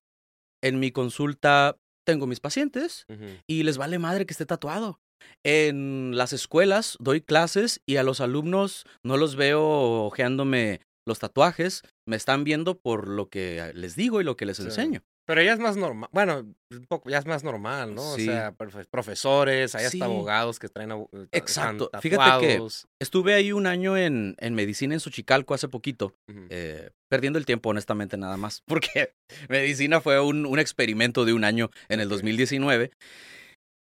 [0.62, 3.06] en mi consulta tengo mis pacientes
[3.46, 5.00] y les vale madre que esté tatuado.
[5.44, 11.82] En las escuelas doy clases y a los alumnos no los veo ojeándome los tatuajes,
[12.06, 15.02] me están viendo por lo que les digo y lo que les enseño.
[15.24, 18.12] Pero ya es más normal, bueno, un poco, ya es más normal, ¿no?
[18.12, 18.52] O sea,
[18.90, 21.90] profesores, hay hasta abogados que traen eh, Exacto.
[22.00, 22.60] Fíjate que
[22.98, 26.14] estuve ahí un año en, en medicina en Xochicalco hace poquito,
[26.50, 29.14] eh, perdiendo el tiempo, honestamente, nada más, porque
[29.48, 32.90] medicina fue un, un experimento de un año en el 2019.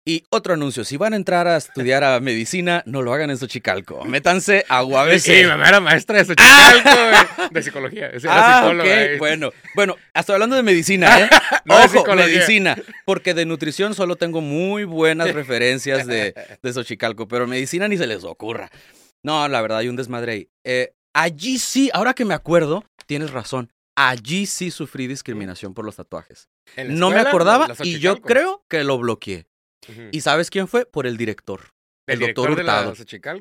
[0.06, 3.36] Y otro anuncio, si van a entrar a estudiar a medicina, no lo hagan en
[3.36, 4.02] Xochicalco.
[4.06, 5.18] Métanse a UABC.
[5.18, 8.06] Sí, mamá era maestra de Xochicalco, de psicología.
[8.06, 9.06] Era ah, psicóloga.
[9.18, 11.28] Bueno, bueno, hasta hablando de medicina, ¿eh?
[11.66, 12.76] no Ojo, medicina.
[13.04, 18.06] Porque de nutrición solo tengo muy buenas referencias de, de Xochicalco, pero medicina ni se
[18.06, 18.70] les ocurra.
[19.22, 20.48] No, la verdad, hay un desmadre ahí.
[20.64, 23.70] Eh, allí sí, ahora que me acuerdo, tienes razón.
[23.96, 26.48] Allí sí sufrí discriminación por los tatuajes.
[26.86, 29.49] No me acordaba y yo creo que lo bloqueé.
[30.12, 30.86] ¿Y sabes quién fue?
[30.86, 31.70] Por el director.
[32.06, 32.92] El, doctor Hurtado.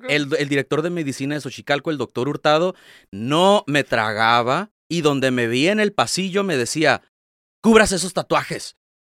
[0.09, 2.75] el, el, director de medicina de Xochicalco, el doctor Hurtado,
[3.11, 7.01] no me tragaba y donde me veía en el pasillo me decía,
[7.61, 8.75] cubras esos tatuajes.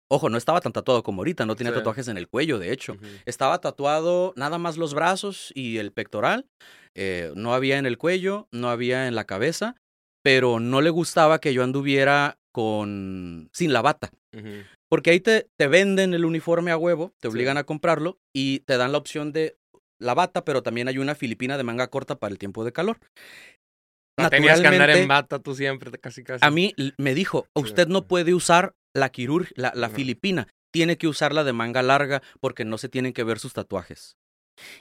[0.10, 2.98] Ojo, no estaba tan tatuado como ahorita, no tenía tatuajes en el cuello, de hecho.
[3.26, 6.48] Estaba tatuado nada más los brazos y el pectoral.
[6.96, 9.78] Eh, no había en el cuello, no había en la cabeza,
[10.22, 14.12] pero no le gustaba que yo anduviera con sin la bata.
[14.92, 18.76] Porque ahí te, te venden el uniforme a huevo, te obligan a comprarlo y te
[18.76, 19.56] dan la opción de
[20.00, 23.00] la bata, pero también hay una filipina de manga corta para el tiempo de calor.
[24.20, 26.46] No, tenías que andar en bata tú siempre, casi casi.
[26.46, 29.10] A mí me dijo, usted no puede usar la
[29.56, 33.40] la, la filipina, tiene que usarla de manga larga porque no se tienen que ver
[33.40, 34.18] sus tatuajes.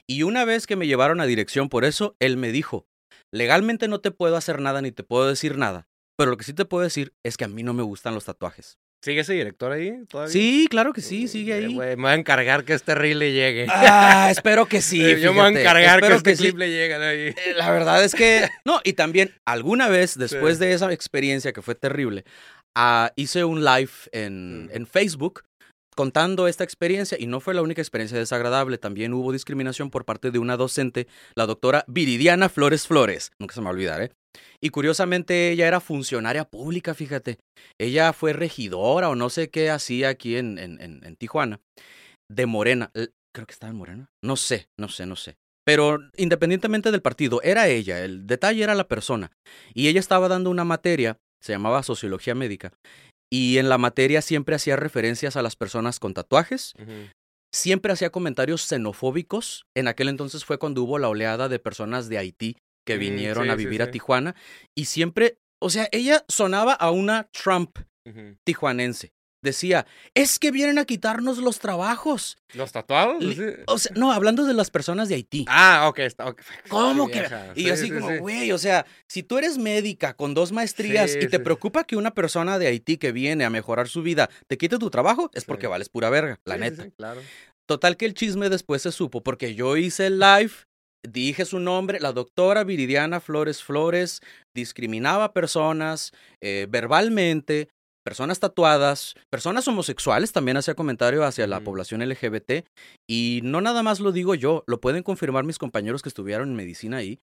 [0.09, 2.87] Y una vez que me llevaron a dirección por eso, él me dijo,
[3.33, 5.87] legalmente no te puedo hacer nada ni te puedo decir nada,
[6.19, 8.25] pero lo que sí te puedo decir es que a mí no me gustan los
[8.25, 8.79] tatuajes.
[9.03, 10.31] ¿Sigue ese director ahí todavía?
[10.31, 11.75] Sí, claro que sí, sigue ahí.
[11.75, 13.67] me voy a encargar que este reel le llegue.
[13.71, 14.99] Ah, espero que sí.
[15.21, 17.29] Yo me voy a encargar que este clip le llegue ahí.
[17.29, 18.49] Eh, la verdad es que.
[18.65, 22.25] No, y también, alguna vez, después de esa experiencia que fue terrible,
[22.77, 24.71] ah, hice un live en, mm.
[24.73, 25.45] en Facebook
[25.97, 30.31] contando esta experiencia y no fue la única experiencia desagradable, también hubo discriminación por parte
[30.31, 34.13] de una docente, la doctora Viridiana Flores Flores, nunca se me va a olvidar, ¿eh?
[34.63, 37.39] Y curiosamente ella era funcionaria pública, fíjate.
[37.79, 41.61] Ella fue regidora o no sé qué hacía aquí en, en, en, Tijuana,
[42.31, 42.91] de Morena.
[42.93, 44.11] Creo que estaba en Morena.
[44.23, 45.37] No sé, no sé, no sé.
[45.65, 49.31] Pero independientemente del partido, era ella, el detalle era la persona.
[49.75, 52.73] Y ella estaba dando una materia, se llamaba Sociología Médica,
[53.33, 56.75] y en la materia siempre hacía referencias a las personas con tatuajes,
[57.55, 59.65] siempre hacía comentarios xenofóbicos.
[59.77, 62.57] En aquel entonces fue cuando hubo la oleada de personas de Haití
[62.91, 64.35] que mm, vinieron a vivir a Tijuana
[64.75, 67.79] y siempre, o sea, ella sonaba a una Trump
[68.43, 69.13] tijuanense.
[69.43, 72.37] decía, es que vienen a quitarnos los trabajos.
[72.55, 73.25] ¿Los tatuados?
[73.69, 75.45] O sea, no, hablando de las personas de Haití.
[75.49, 76.01] Ah, ok.
[76.01, 76.45] Está, okay.
[76.69, 77.25] ¿Cómo que?
[77.55, 81.29] Y yo así como, güey, o sea, si tú eres médica con dos maestrías y
[81.29, 84.79] te preocupa que una persona de Haití que viene a mejorar su vida te quite
[84.79, 86.91] tu trabajo, es porque vales pura verga, la neta.
[86.97, 87.21] claro.
[87.67, 90.51] Total que el chisme después se supo porque yo hice el live
[91.07, 94.21] dije su nombre, la doctora Viridiana Flores Flores
[94.55, 97.69] discriminaba a personas eh, verbalmente,
[98.05, 102.67] personas tatuadas, personas homosexuales, también hacía comentario hacia la población LGBT.
[103.09, 106.57] Y no nada más lo digo yo, lo pueden confirmar mis compañeros que estuvieron en
[106.57, 107.21] medicina ahí.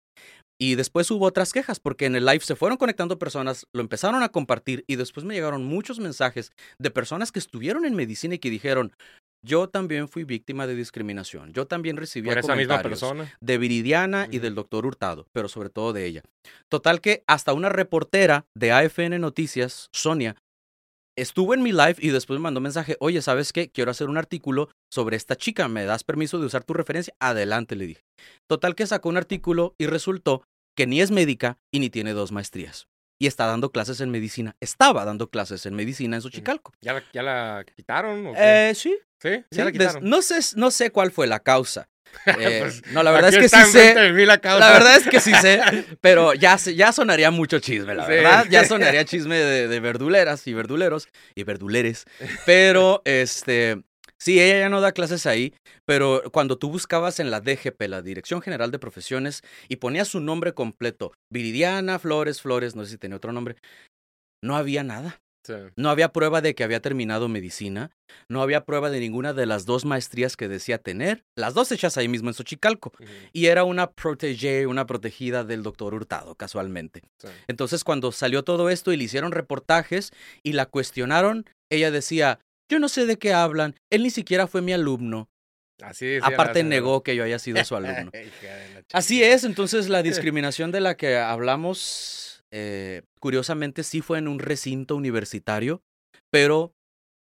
[0.59, 4.23] Y después hubo otras quejas, porque en el live se fueron conectando personas, lo empezaron
[4.23, 8.39] a compartir y después me llegaron muchos mensajes de personas que estuvieron en medicina y
[8.39, 8.93] que dijeron,
[9.47, 11.53] yo también fui víctima de discriminación.
[11.53, 13.33] Yo también recibí esa misma persona?
[13.41, 16.23] de Viridiana y del doctor Hurtado, pero sobre todo de ella.
[16.69, 20.37] Total que hasta una reportera de AFN Noticias, Sonia,
[21.17, 23.71] estuvo en mi live y después me mandó mensaje, oye, ¿sabes qué?
[23.71, 27.15] Quiero hacer un artículo sobre esta chica, ¿me das permiso de usar tu referencia?
[27.21, 28.05] Adelante, le dije.
[28.49, 30.43] Total que sacó un artículo y resultó
[30.77, 32.89] que ni es médica y ni tiene dos maestrías.
[33.19, 34.57] Y está dando clases en medicina.
[34.61, 36.73] Estaba dando clases en medicina en Xochicalco.
[36.83, 38.35] ¿Ya la, ya la quitaron?
[38.37, 38.99] Eh, sí.
[39.23, 39.45] ¿Sí?
[39.51, 40.09] ¿Ya la quitaron?
[40.09, 41.89] No sé, no sé cuál fue la causa.
[42.39, 43.95] Eh, pues, no, la verdad es que sí sé.
[43.95, 45.61] La, la, verdad es que sí sé,
[46.01, 48.47] pero ya, ya sonaría mucho chisme, la verdad.
[48.51, 52.05] Ya sonaría chisme de, verduleras y verduleros y verduleres.
[52.45, 53.83] Pero, este,
[54.19, 58.03] sí, ella ya no da clases ahí, pero cuando tú buscabas en la DGP, la
[58.03, 62.99] Dirección General de Profesiones, y ponías su nombre completo, Viridiana Flores Flores, no sé si
[62.99, 63.57] tenía otro nombre,
[64.43, 65.21] no había nada.
[65.77, 67.91] No había prueba de que había terminado medicina,
[68.29, 71.97] no había prueba de ninguna de las dos maestrías que decía tener, las dos hechas
[71.97, 72.93] ahí mismo en Xochicalco,
[73.33, 77.03] y era una protégée, una protegida del doctor Hurtado, casualmente.
[77.49, 82.79] Entonces, cuando salió todo esto y le hicieron reportajes y la cuestionaron, ella decía, yo
[82.79, 85.29] no sé de qué hablan, él ni siquiera fue mi alumno.
[85.83, 88.11] Así es, Aparte negó que yo haya sido su alumno.
[88.93, 92.26] Así es, entonces la discriminación de la que hablamos
[92.59, 95.83] eh, curiosamente sí fue en un recinto universitario,
[96.31, 96.73] pero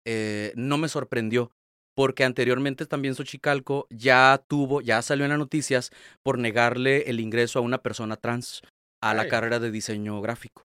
[0.05, 1.53] eh, no me sorprendió,
[1.95, 5.91] porque anteriormente también Xochicalco ya tuvo, ya salió en las noticias
[6.23, 8.63] por negarle el ingreso a una persona trans
[9.01, 10.63] a la carrera de diseño gráfico.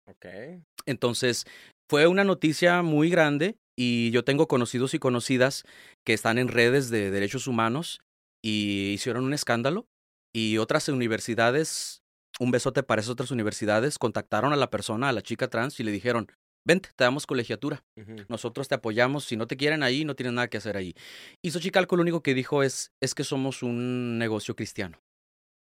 [0.86, 1.46] Entonces,
[1.89, 5.63] fue una noticia muy grande y yo tengo conocidos y conocidas
[6.06, 8.02] que están en redes de derechos humanos
[8.44, 9.88] y hicieron un escándalo
[10.32, 12.03] y otras universidades
[12.39, 15.84] un besote para esas otras universidades, contactaron a la persona, a la chica trans, y
[15.84, 16.28] le dijeron,
[16.65, 17.84] vente, te damos colegiatura.
[18.28, 19.26] Nosotros te apoyamos.
[19.26, 20.96] Si no te quieren ahí, no tienes nada que hacer ahí.
[21.41, 25.00] Y Xochicalco lo único que dijo es, es que somos un negocio cristiano.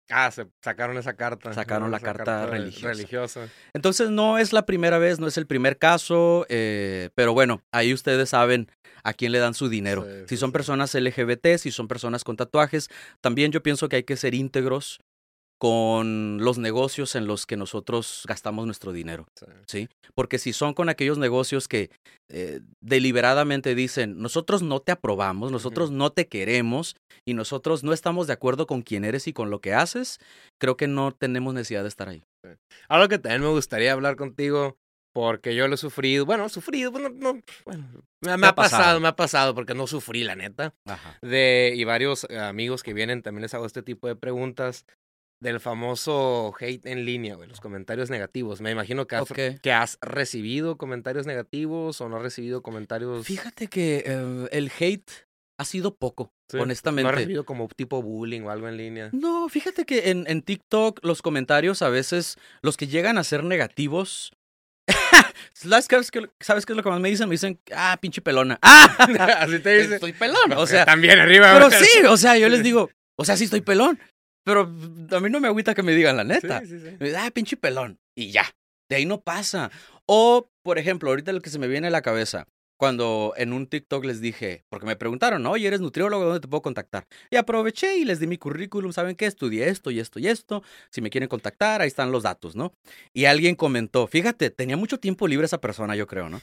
[0.09, 1.53] Ah, se sacaron esa carta.
[1.53, 2.87] Sacaron la carta, religiosa.
[2.89, 3.49] religiosa.
[3.73, 7.93] Entonces no es la primera vez, no es el primer caso, eh, pero bueno, ahí
[7.93, 8.69] ustedes saben
[9.03, 10.05] a quién le dan su dinero.
[10.27, 12.89] si son personas LGBT, si son personas con tatuajes,
[13.21, 14.99] también yo pienso que hay que ser íntegros
[15.63, 19.27] con los negocios en los que nosotros gastamos nuestro dinero,
[19.65, 19.87] sí.
[20.13, 21.89] Porque si son con aquellos negocios que
[22.29, 28.27] eh, deliberadamente dicen, nosotros no te aprobamos, nosotros no te queremos y nosotros no estamos
[28.27, 30.19] de acuerdo con quién eres y con lo que haces,
[30.59, 32.25] creo que no tenemos necesidad de estar ahí.
[32.89, 34.75] Algo que también me gustaría hablar contigo,
[35.13, 37.87] porque yo lo he sufrido, bueno, sufrido, bueno, no, bueno
[38.19, 38.99] me, ha pasado?
[38.99, 40.73] me ha pasado, porque no sufrí, la neta.
[41.21, 44.85] De, y varios amigos que vienen también les hago este tipo de preguntas
[45.43, 48.61] del famoso hate en línea, güey, los comentarios negativos.
[48.61, 49.27] Me imagino que has,
[49.61, 53.25] que has recibido comentarios negativos o no has recibido comentarios.
[53.27, 55.11] Fíjate que eh, el hate
[55.59, 57.03] ha sido poco, honestamente.
[57.03, 59.09] ¿No has recibido como tipo bullying o algo en línea?
[59.11, 63.43] No, fíjate que en, en TikTok los comentarios a veces, los que llegan a ser
[63.43, 64.31] negativos,
[65.53, 67.27] ¿Sabes qué, ¿Sabes qué es lo que más me dicen?
[67.29, 68.59] Me dicen, ah, pinche pelona.
[68.61, 68.95] ¡Ah!
[69.39, 69.93] Así te dicen.
[69.93, 70.51] Estoy pelón.
[70.55, 71.53] O sea, también arriba.
[71.53, 73.99] Pero sí, o sea, yo les digo, o sea, sí estoy pelón.
[74.43, 76.61] Pero a mí no me agüita que me digan la neta.
[76.61, 77.13] Sí, sí, sí.
[77.17, 77.99] Ah, pinche pelón.
[78.15, 78.45] Y ya.
[78.89, 79.71] De ahí no pasa.
[80.05, 83.67] O, por ejemplo, ahorita lo que se me viene a la cabeza, cuando en un
[83.67, 87.07] TikTok les dije, porque me preguntaron, oye, eres nutriólogo, ¿dónde te puedo contactar?
[87.29, 89.25] Y aproveché y les di mi currículum, ¿saben qué?
[89.25, 90.63] Estudié esto y esto y esto.
[90.89, 92.73] Si me quieren contactar, ahí están los datos, ¿no?
[93.13, 96.41] Y alguien comentó, fíjate, tenía mucho tiempo libre esa persona, yo creo, ¿no?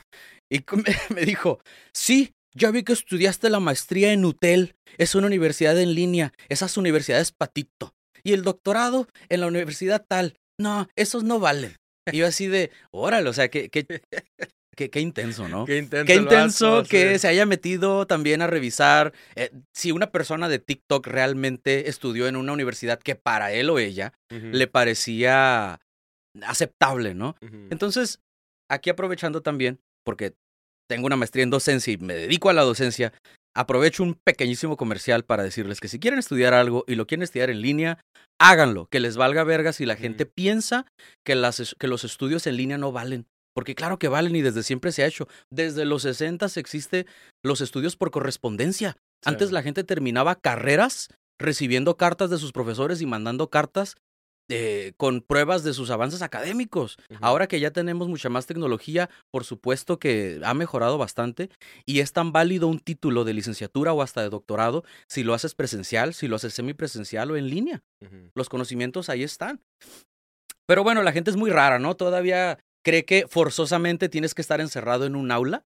[0.48, 0.64] Y
[1.14, 1.60] me dijo,
[1.92, 4.74] sí, ya vi que estudiaste la maestría en UTEL.
[4.98, 6.32] Es una universidad en línea.
[6.48, 7.94] Esas universidades patito.
[8.22, 10.36] Y el doctorado en la universidad tal.
[10.58, 11.76] No, esos no valen.
[12.12, 13.86] Y yo así de, órale, o sea, qué, qué,
[14.88, 15.64] qué, intenso, ¿no?
[15.64, 16.06] Qué intenso.
[16.06, 21.06] Qué intenso que se haya metido también a revisar eh, si una persona de TikTok
[21.06, 25.80] realmente estudió en una universidad que para él o ella le parecía
[26.42, 27.36] aceptable, ¿no?
[27.70, 28.20] Entonces,
[28.68, 30.34] aquí aprovechando también, porque
[30.90, 33.12] tengo una maestría en docencia y me dedico a la docencia,
[33.56, 37.48] aprovecho un pequeñísimo comercial para decirles que si quieren estudiar algo y lo quieren estudiar
[37.48, 38.00] en línea,
[38.40, 40.86] háganlo, que les valga verga si la gente piensa
[41.24, 43.26] que, las, que los estudios en línea no valen.
[43.54, 45.28] Porque claro que valen y desde siempre se ha hecho.
[45.52, 47.06] Desde los 60 existe
[47.44, 48.96] los estudios por correspondencia.
[49.24, 53.94] Antes la gente terminaba carreras recibiendo cartas de sus profesores y mandando cartas
[54.50, 56.98] eh, con pruebas de sus avances académicos.
[57.20, 61.50] Ahora que ya tenemos mucha más tecnología, por supuesto que ha mejorado bastante
[61.86, 65.54] y es tan válido un título de licenciatura o hasta de doctorado si lo haces
[65.54, 67.82] presencial, si lo haces semipresencial o en línea.
[68.34, 69.60] Los conocimientos ahí están.
[70.66, 71.94] Pero bueno, la gente es muy rara, ¿no?
[71.94, 75.64] Todavía cree que forzosamente tienes que estar encerrado en un aula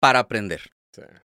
[0.00, 0.72] para aprender.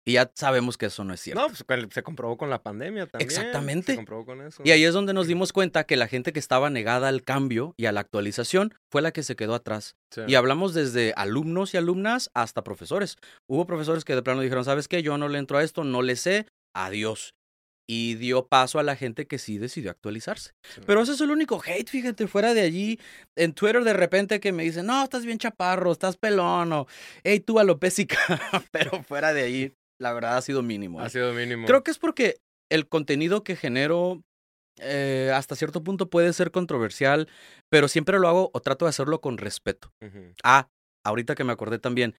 [0.10, 1.40] Y ya sabemos que eso no es cierto.
[1.40, 3.30] No, pues se comprobó con la pandemia también.
[3.30, 3.92] Exactamente.
[3.92, 4.64] Se comprobó con eso.
[4.66, 7.76] Y ahí es donde nos dimos cuenta que la gente que estaba negada al cambio
[7.78, 9.98] y a la actualización fue la que se quedó atrás.
[10.26, 13.18] Y hablamos desde alumnos y alumnas hasta profesores.
[13.48, 15.04] Hubo profesores que de plano dijeron, ¿sabes qué?
[15.04, 17.36] Yo no le entro a esto, no le sé, adiós
[17.92, 20.52] y dio paso a la gente que sí decidió actualizarse.
[20.86, 23.00] Pero ese es el único hate, fíjate, fuera de allí,
[23.36, 26.88] en Twitter de repente que me dicen, no, estás bien chaparro, estás pelón, o
[27.24, 28.20] hey, tú alopésica,
[28.72, 31.00] pero fuera de ahí, la verdad ha sido mínimo.
[31.00, 31.10] Ha ¿eh?
[31.10, 31.68] sido mínimo.
[31.68, 32.38] Creo que es porque
[32.72, 34.24] el contenido que genero
[34.80, 37.28] eh, hasta cierto punto puede ser controversial,
[37.70, 39.92] pero siempre lo hago o trato de hacerlo con respeto.
[40.44, 40.70] Ah,
[41.06, 42.16] ahorita que me acordé también,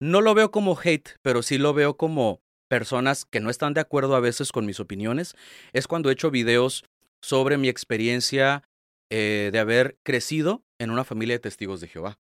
[0.00, 3.80] no lo veo como hate, pero sí lo veo como personas que no están de
[3.80, 5.34] acuerdo a veces con mis opiniones,
[5.72, 6.84] es cuando he hecho videos
[7.22, 8.62] sobre mi experiencia
[9.10, 12.18] eh, de haber crecido en una familia de testigos de Jehová.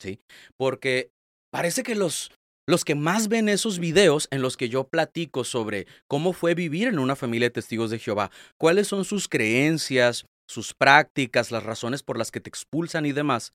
[0.00, 0.20] ¿Sí?
[0.56, 1.10] Porque
[1.52, 2.30] parece que los,
[2.66, 6.88] los que más ven esos videos en los que yo platico sobre cómo fue vivir
[6.88, 12.02] en una familia de testigos de Jehová, cuáles son sus creencias, sus prácticas, las razones
[12.02, 13.54] por las que te expulsan y demás,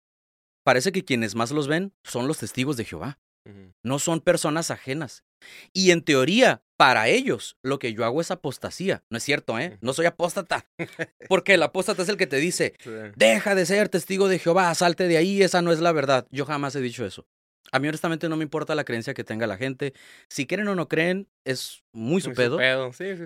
[0.64, 3.20] parece que quienes más los ven son los testigos de Jehová.
[3.82, 5.24] No son personas ajenas.
[5.74, 9.04] Y en teoría, para ellos, lo que yo hago es apostasía.
[9.10, 9.80] No es cierto, ¿eh?
[9.82, 10.68] No soy apóstata.
[11.30, 12.76] Porque el apóstata es el que te dice,
[13.16, 16.28] deja de ser testigo de Jehová, salte de ahí, esa no es la verdad.
[16.30, 17.26] Yo jamás he dicho eso.
[17.72, 19.94] A mí honestamente no me importa la creencia que tenga la gente.
[20.30, 22.60] Si quieren o no creen, es muy su pedo.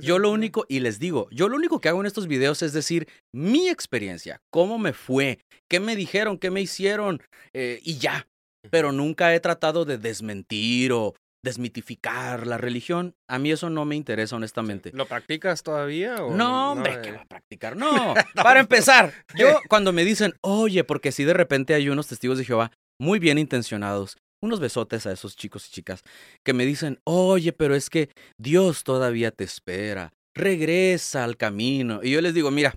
[0.01, 2.73] yo lo único, y les digo, yo lo único que hago en estos videos es
[2.73, 7.21] decir mi experiencia, cómo me fue, qué me dijeron, qué me hicieron,
[7.53, 8.27] eh, y ya
[8.69, 13.15] pero nunca he tratado de desmentir o desmitificar la religión.
[13.29, 14.91] A mí eso no me interesa, honestamente.
[14.93, 16.15] ¿Lo practicas todavía?
[16.15, 17.75] no, hombre, ¿qué va a practicar?
[17.83, 22.37] No, para empezar, yo cuando me dicen, oye, porque si de repente hay unos testigos
[22.37, 26.03] de Jehová muy bien intencionados, unos besotes a esos chicos y chicas,
[26.45, 32.01] que me dicen, oye, pero es que Dios todavía te espera, regresa al camino.
[32.03, 32.75] Y yo les digo, mira,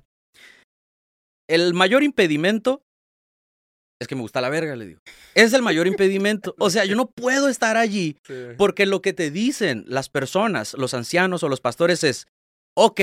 [1.48, 2.83] el mayor impedimento
[4.00, 5.00] es que me gusta la verga, le digo.
[5.35, 6.55] Es el mayor impedimento.
[6.59, 8.18] O sea, yo no puedo estar allí
[8.59, 12.26] porque lo que te dicen las personas, los ancianos o los pastores es,
[12.76, 13.00] ok,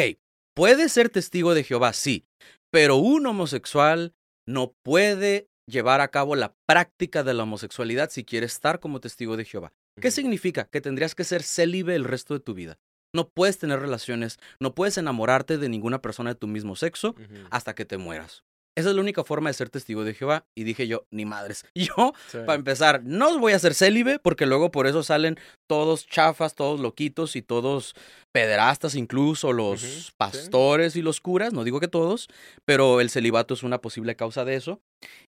[0.56, 2.26] puede ser testigo de Jehová, sí,
[2.72, 4.14] pero un homosexual
[4.48, 9.38] no puede llevar a cabo la práctica de la homosexualidad si quiere estar como testigo
[9.38, 9.74] de Jehová.
[10.02, 10.66] ¿Qué significa?
[10.66, 12.80] Que tendrías que ser célibe el resto de tu vida.
[13.14, 17.16] No puedes tener relaciones, no puedes enamorarte de ninguna persona de tu mismo sexo
[17.52, 18.44] hasta que te mueras.
[18.76, 20.46] Esa es la única forma de ser testigo de Jehová.
[20.56, 21.66] Y dije yo, ni madres.
[21.76, 25.38] Yo, para empezar, no voy a ser célibe porque luego por eso salen
[25.70, 27.94] todos chafas, todos loquitos y todos
[28.32, 31.54] pederastas, incluso los pastores y los curas.
[31.54, 32.30] No digo que todos,
[32.66, 34.82] pero el celibato es una posible causa de eso.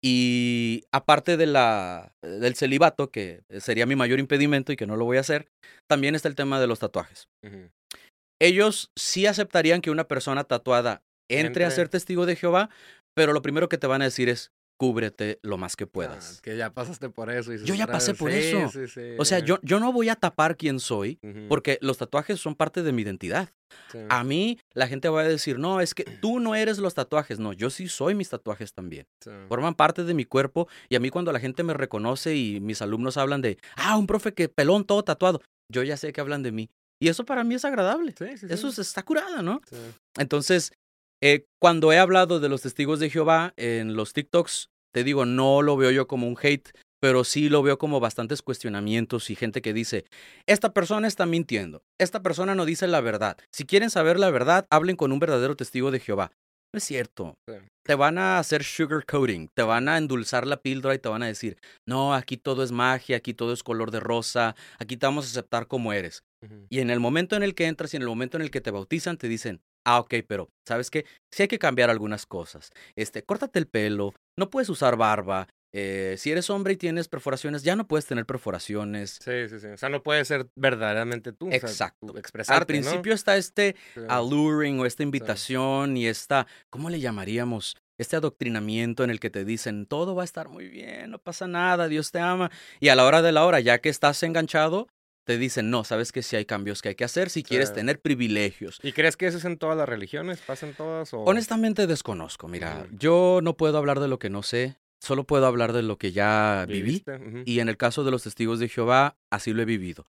[0.02, 5.04] Y aparte de la, del celibato, que sería mi mayor impedimento y que no lo
[5.04, 5.48] voy a hacer,
[5.88, 7.28] también está el tema de los tatuajes.
[8.40, 12.70] Ellos sí aceptarían que una persona tatuada entre a ser testigo de Jehová,
[13.18, 16.40] pero lo primero que te van a decir es, cúbrete lo más que ah, puedas.
[16.40, 17.52] que ya pasaste por eso.
[17.52, 18.70] yo ya pasé por eso.
[19.18, 22.84] o sea, yo, yo no voy a tapar quién soy, porque los tatuajes son parte
[22.84, 23.48] de mi identidad.
[24.08, 27.40] A mí la gente va a decir, no, es que tú no eres los tatuajes.
[27.40, 29.08] No, yo sí soy mis tatuajes también.
[29.48, 32.82] Forman parte de mi cuerpo y a mí cuando la gente me reconoce y mis
[32.82, 36.44] alumnos hablan de, ah, un profe que pelón todo tatuado, yo ya sé que hablan
[36.44, 36.70] de mí.
[37.00, 38.14] Y eso para mí es agradable.
[38.48, 39.60] Eso está curada, ¿no?
[40.16, 40.72] Entonces,
[41.20, 45.62] eh, cuando he hablado de los testigos de Jehová en los TikToks, te digo, no
[45.62, 49.62] lo veo yo como un hate, pero sí lo veo como bastantes cuestionamientos y gente
[49.62, 50.04] que dice,
[50.46, 53.36] esta persona está mintiendo, esta persona no dice la verdad.
[53.52, 56.32] Si quieren saber la verdad, hablen con un verdadero testigo de Jehová.
[56.72, 57.34] No es cierto.
[57.84, 61.22] Te van a hacer sugar coating, te van a endulzar la píldora y te van
[61.22, 61.56] a decir,
[61.86, 65.30] no, aquí todo es magia, aquí todo es color de rosa, aquí te vamos a
[65.30, 66.24] aceptar como eres.
[66.68, 68.60] Y en el momento en el que entras y en el momento en el que
[68.60, 71.06] te bautizan, te dicen, Ah, ok, pero ¿sabes qué?
[71.32, 72.70] Sí hay que cambiar algunas cosas.
[72.94, 77.62] Este, córtate el pelo, no puedes usar barba, Eh, si eres hombre y tienes perforaciones,
[77.62, 79.18] ya no puedes tener perforaciones.
[79.22, 79.66] Sí, sí, sí.
[79.66, 81.50] O sea, no puedes ser verdaderamente tú.
[81.52, 82.14] Exacto.
[82.14, 83.76] O Al principio está este
[84.08, 87.76] alluring o esta invitación y esta, ¿cómo le llamaríamos?
[87.98, 91.46] Este adoctrinamiento en el que te dicen, todo va a estar muy bien, no pasa
[91.46, 92.50] nada, Dios te ama.
[92.80, 94.86] Y a la hora de la hora, ya que estás enganchado,
[95.28, 98.00] te dicen, no, sabes que sí hay cambios que hay que hacer si quieres tener
[98.00, 98.78] privilegios.
[98.82, 100.40] ¿Y crees que eso es en todas las religiones?
[100.40, 101.12] ¿Pasan todas?
[101.12, 101.18] O...
[101.20, 102.48] Honestamente desconozco.
[102.48, 105.98] Mira, yo no puedo hablar de lo que no sé, solo puedo hablar de lo
[105.98, 107.04] que ya viví.
[107.44, 110.06] Y en el caso de los testigos de Jehová, así lo he vivido.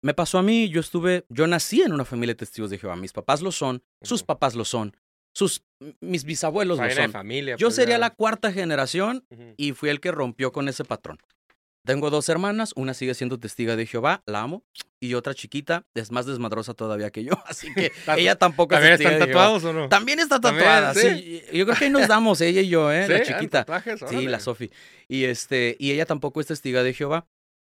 [0.00, 2.96] Me pasó a mí, yo estuve, yo nací en una familia de testigos de Jehová.
[2.96, 4.96] Mis papás lo son, sus papás lo son,
[5.34, 5.62] sus,
[6.00, 7.12] mis bisabuelos lo son.
[7.12, 9.26] Familia, yo pues, sería la cuarta generación
[9.58, 11.18] y fui el que rompió con ese patrón.
[11.84, 14.64] Tengo dos hermanas, una sigue siendo testiga de Jehová, la amo,
[15.00, 19.10] y otra chiquita es más desmadrosa todavía que yo, así que ella tampoco es testiga
[19.10, 19.88] están tatuados o no?
[19.90, 21.42] También está tatuada, ¿sí?
[21.52, 23.06] Yo creo que ahí nos damos, ella y yo, ¿eh?
[23.06, 23.66] La chiquita.
[24.08, 24.70] Sí, la Sofi.
[25.08, 27.26] Y, este, y ella tampoco es testiga de Jehová,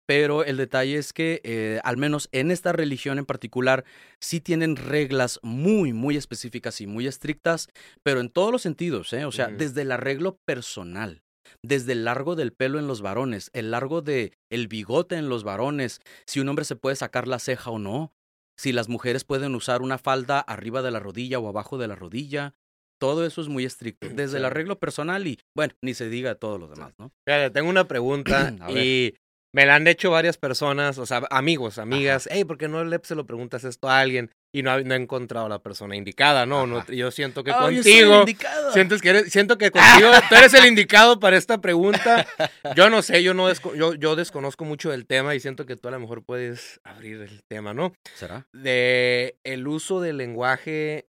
[0.07, 3.85] pero el detalle es que, eh, al menos en esta religión en particular,
[4.21, 7.69] sí tienen reglas muy, muy específicas y muy estrictas,
[8.03, 9.27] pero en todos los sentidos, ¿eh?
[9.27, 11.23] O sea, desde el arreglo personal
[11.63, 15.45] desde el largo del pelo en los varones, el largo de el bigote en los
[15.45, 18.13] varones, si un hombre se puede sacar la ceja o no,
[18.59, 21.95] si las mujeres pueden usar una falda arriba de la rodilla o abajo de la
[21.95, 22.55] rodilla.
[23.01, 26.59] Todo eso es muy estricto, desde el arreglo personal y, bueno, ni se diga todo
[26.59, 27.13] lo demás, ¿no?
[27.53, 29.15] tengo una pregunta y
[29.55, 33.01] me la han hecho varias personas, o sea, amigos, amigas, hey, ¿por qué no le
[33.03, 34.31] se lo preguntas esto a alguien?
[34.51, 36.67] Y no, no he encontrado a la persona indicada, ¿no?
[36.67, 38.25] no yo siento que contigo.
[38.73, 42.27] Sientes que eres, siento que contigo tú eres el indicado para esta pregunta.
[42.75, 45.89] Yo no sé, yo no yo, yo desconozco mucho del tema y siento que tú
[45.89, 47.93] a lo mejor puedes abrir el tema, ¿no?
[48.15, 48.47] ¿Será?
[48.55, 51.09] De el uso del lenguaje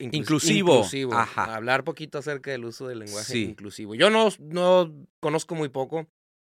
[0.00, 0.76] inclusivo.
[0.76, 1.14] inclusivo.
[1.14, 1.54] Ajá.
[1.54, 3.94] Hablar poquito acerca del uso del lenguaje inclusivo.
[3.94, 6.08] Yo no, no conozco muy poco.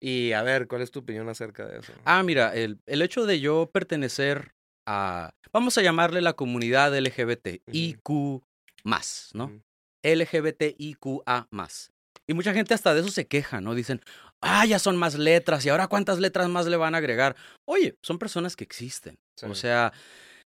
[0.03, 1.93] Y a ver, ¿cuál es tu opinión acerca de eso?
[2.05, 4.55] Ah, mira, el, el hecho de yo pertenecer
[4.87, 8.43] a, vamos a llamarle la comunidad LGBTIQ
[8.85, 9.63] más, ¿no?
[10.03, 11.93] LGBTIQA más.
[12.27, 13.75] Y mucha gente hasta de eso se queja, ¿no?
[13.75, 14.01] Dicen,
[14.41, 17.37] ah, ya son más letras y ahora cuántas letras más le van a agregar.
[17.67, 19.19] Oye, son personas que existen.
[19.43, 19.93] O sea,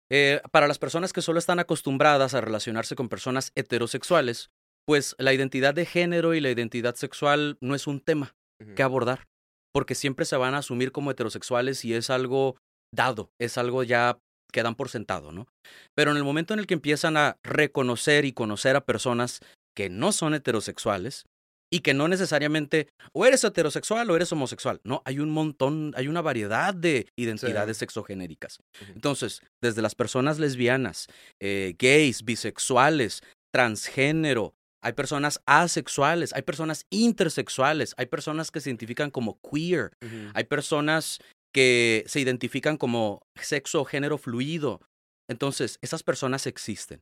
[0.09, 4.51] eh, para las personas que solo están acostumbradas a relacionarse con personas heterosexuales,
[4.85, 8.35] pues la identidad de género y la identidad sexual no es un tema
[8.75, 9.27] que abordar
[9.75, 12.55] porque siempre se van a asumir como heterosexuales y es algo
[12.91, 14.17] dado, es algo ya
[14.51, 15.47] que dan por sentado, ¿no?
[15.95, 19.41] Pero en el momento en el que empiezan a reconocer y conocer a personas
[19.75, 21.25] que no son heterosexuales
[21.71, 26.07] y que no necesariamente o eres heterosexual o eres homosexual, no, hay un montón, hay
[26.07, 28.59] una variedad de identidades sexogenéricas.
[28.93, 31.07] Entonces, desde las personas lesbianas,
[31.41, 39.09] eh, gays, bisexuales, transgénero, hay personas asexuales, hay personas intersexuales, hay personas que se identifican
[39.09, 39.91] como queer,
[40.35, 41.19] hay personas
[41.55, 44.81] que se identifican como sexo o género fluido.
[45.29, 47.01] Entonces, esas personas existen.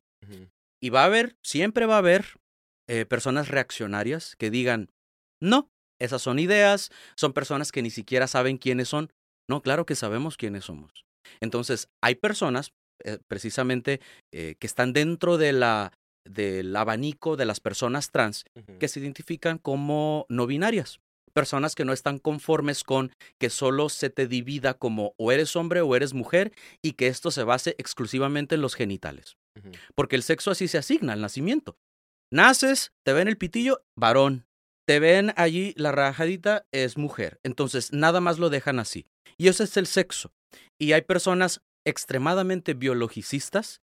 [0.80, 2.36] Y va a haber, siempre va a haber
[2.88, 4.92] eh, personas reaccionarias que digan,
[5.42, 9.12] no, esas son ideas, son personas que ni siquiera saben quiénes son.
[9.50, 11.04] No, claro que sabemos quiénes somos.
[11.40, 12.70] Entonces, hay personas,
[13.02, 14.00] eh, precisamente,
[14.32, 15.92] eh, que están dentro de la
[16.26, 18.44] del abanico de las personas trans
[18.78, 21.00] que se identifican como no binarias.
[21.34, 25.80] Personas que no están conformes con que solo se te divida como o eres hombre
[25.80, 29.36] o eres mujer y que esto se base exclusivamente en los genitales.
[29.94, 31.76] Porque el sexo así se asigna al nacimiento.
[32.32, 34.46] Naces, te ven el pitillo, varón.
[34.86, 37.38] Te ven allí la rajadita, es mujer.
[37.42, 39.06] Entonces, nada más lo dejan así.
[39.36, 40.32] Y ese es el sexo.
[40.78, 43.80] Y hay personas extremadamente biologicistas.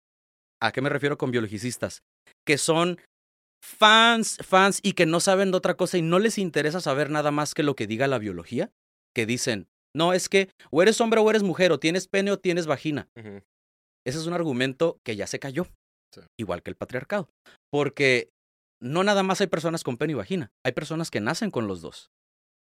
[0.61, 2.03] ¿A qué me refiero con biologicistas?
[2.49, 2.99] que son
[3.68, 7.30] fans, fans y que no saben de otra cosa y no les interesa saber nada
[7.30, 8.72] más que lo que diga la biología,
[9.14, 12.38] que dicen, no, es que o eres hombre o eres mujer, o tienes pene o
[12.38, 13.08] tienes vagina.
[14.06, 15.66] Ese es un argumento que ya se cayó,
[16.38, 17.28] igual que el patriarcado,
[17.70, 18.30] porque
[18.80, 21.80] no nada más hay personas con pene y vagina, hay personas que nacen con los
[21.80, 22.10] dos.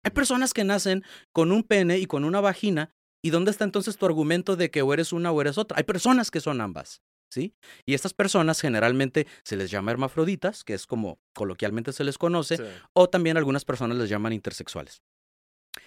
[0.04, 2.90] Hay personas que nacen con un pene y con una vagina,
[3.22, 5.78] ¿y dónde está entonces tu argumento de que o eres una o eres otra?
[5.78, 7.02] Hay personas que son ambas.
[7.30, 7.54] ¿Sí?
[7.86, 12.58] Y estas personas generalmente se les llama hermafroditas, que es como coloquialmente se les conoce,
[12.92, 15.02] o también algunas personas les llaman intersexuales.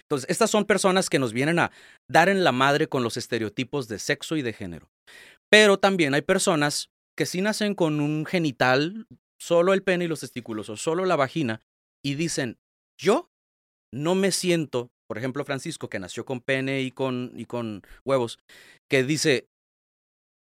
[0.01, 1.71] Entonces, estas son personas que nos vienen a
[2.09, 4.89] dar en la madre con los estereotipos de sexo y de género.
[5.49, 9.07] Pero también hay personas que sí nacen con un genital,
[9.39, 11.61] solo el pene y los testículos, o solo la vagina,
[12.03, 12.57] y dicen,
[12.97, 13.29] yo
[13.93, 18.39] no me siento, por ejemplo, Francisco, que nació con pene y con, y con huevos,
[18.89, 19.47] que dice,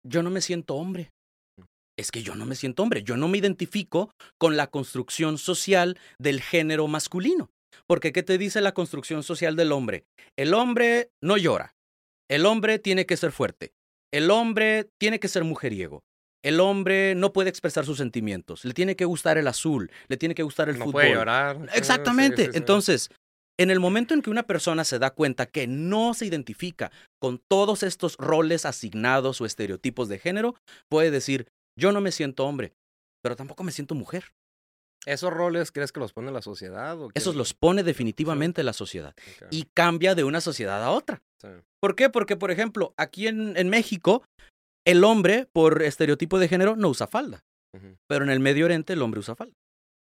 [0.05, 1.11] yo no me siento hombre.
[1.59, 1.65] Mm.
[1.99, 5.99] Es que yo no me siento hombre, yo no me identifico con la construcción social
[6.19, 7.51] del género masculino.
[7.87, 10.05] Porque ¿qué te dice la construcción social del hombre?
[10.37, 11.75] El hombre no llora.
[12.31, 13.73] El hombre tiene que ser fuerte.
[14.13, 16.03] El hombre tiene que ser mujeriego.
[16.45, 18.65] El hombre no puede expresar sus sentimientos.
[18.65, 21.03] Le tiene que gustar el azul, le tiene que gustar el no fútbol.
[21.03, 21.69] puede llorar.
[21.75, 22.43] Exactamente.
[22.43, 22.59] Sí, sí, sí.
[22.59, 23.11] Entonces,
[23.63, 26.91] en el momento en que una persona se da cuenta que no se identifica
[27.21, 30.55] con todos estos roles asignados o estereotipos de género,
[30.89, 31.49] puede decir,
[31.79, 32.73] yo no me siento hombre,
[33.23, 34.33] pero tampoco me siento mujer.
[35.05, 37.01] ¿Esos roles crees que los pone la sociedad?
[37.01, 39.15] O Esos los pone definitivamente la sociedad
[39.51, 41.23] y cambia de una sociedad a otra.
[41.41, 41.49] sí.
[41.81, 42.09] ¿Por qué?
[42.09, 44.25] Porque, por ejemplo, aquí en, en México,
[44.87, 47.41] el hombre, por estereotipo de género, no usa falda,
[48.09, 49.55] pero en el Medio Oriente el hombre usa falda.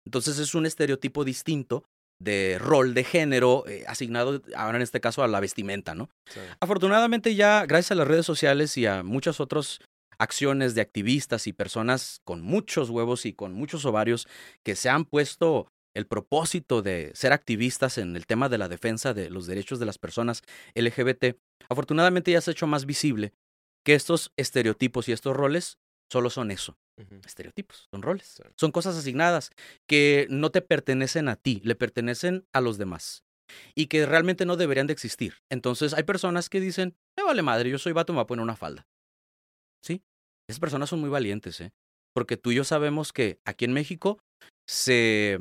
[0.06, 1.84] Entonces es un estereotipo distinto
[2.20, 6.10] de rol de género eh, asignado ahora en este caso a la vestimenta, ¿no?
[6.26, 6.40] Sí.
[6.60, 9.80] Afortunadamente ya gracias a las redes sociales y a muchas otras
[10.20, 14.28] acciones de activistas y personas con muchos huevos y con muchos ovarios
[14.64, 19.14] que se han puesto el propósito de ser activistas en el tema de la defensa
[19.14, 20.44] de los derechos de las personas
[20.76, 21.38] LGBT,
[21.70, 23.34] afortunadamente ya se ha hecho más visible
[23.84, 25.80] que estos estereotipos y estos roles
[26.12, 26.78] solo son eso,
[27.26, 29.52] Estereotipos, son roles, son cosas asignadas
[29.88, 33.24] que no te pertenecen a ti, le pertenecen a los demás
[33.76, 35.36] y que realmente no deberían de existir.
[35.52, 38.44] Entonces hay personas que dicen, me vale madre, yo soy vato, me voy a poner
[38.44, 38.88] una falda.
[39.86, 40.02] ¿Sí?
[40.50, 41.72] Esas personas son muy valientes, ¿eh?
[42.14, 44.20] Porque tú y yo sabemos que aquí en México
[44.68, 45.38] se,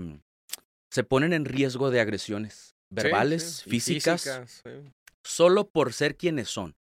[0.93, 4.93] se ponen en riesgo de agresiones verbales, sí, físicas, físicas, sí.
[5.25, 6.75] solo por ser quienes son.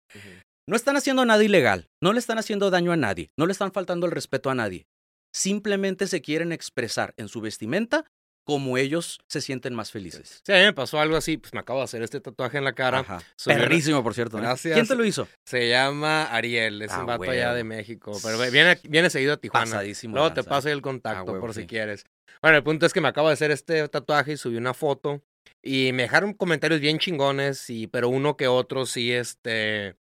[0.68, 3.72] No están haciendo nada ilegal, no le están haciendo daño a nadie, no le están
[3.72, 4.88] faltando el respeto a nadie.
[5.34, 8.06] Simplemente se quieren expresar en su vestimenta
[8.48, 10.42] como ellos se sienten más felices.
[10.46, 12.64] Sí, a mí me pasó algo así, pues me acabo de hacer este tatuaje en
[12.64, 13.00] la cara.
[13.00, 13.22] Ajá.
[13.44, 14.38] Perrísimo, por cierto.
[14.38, 14.42] ¿eh?
[14.42, 14.74] Gracias.
[14.76, 15.28] ¿Quién te lo hizo?
[15.46, 19.38] Se llama Ariel, es Ah, un vato allá de México, pero viene, viene seguido a
[19.38, 19.66] Tijuana.
[19.66, 20.16] Pasadísimo.
[20.16, 22.06] Luego te paso el contacto Ah, huevo, por si quieres.
[22.42, 25.22] Bueno, el punto es que me acabo de hacer este tatuaje y subí una foto
[25.64, 29.96] y me dejaron comentarios bien chingones, y, pero uno que otro sí, este,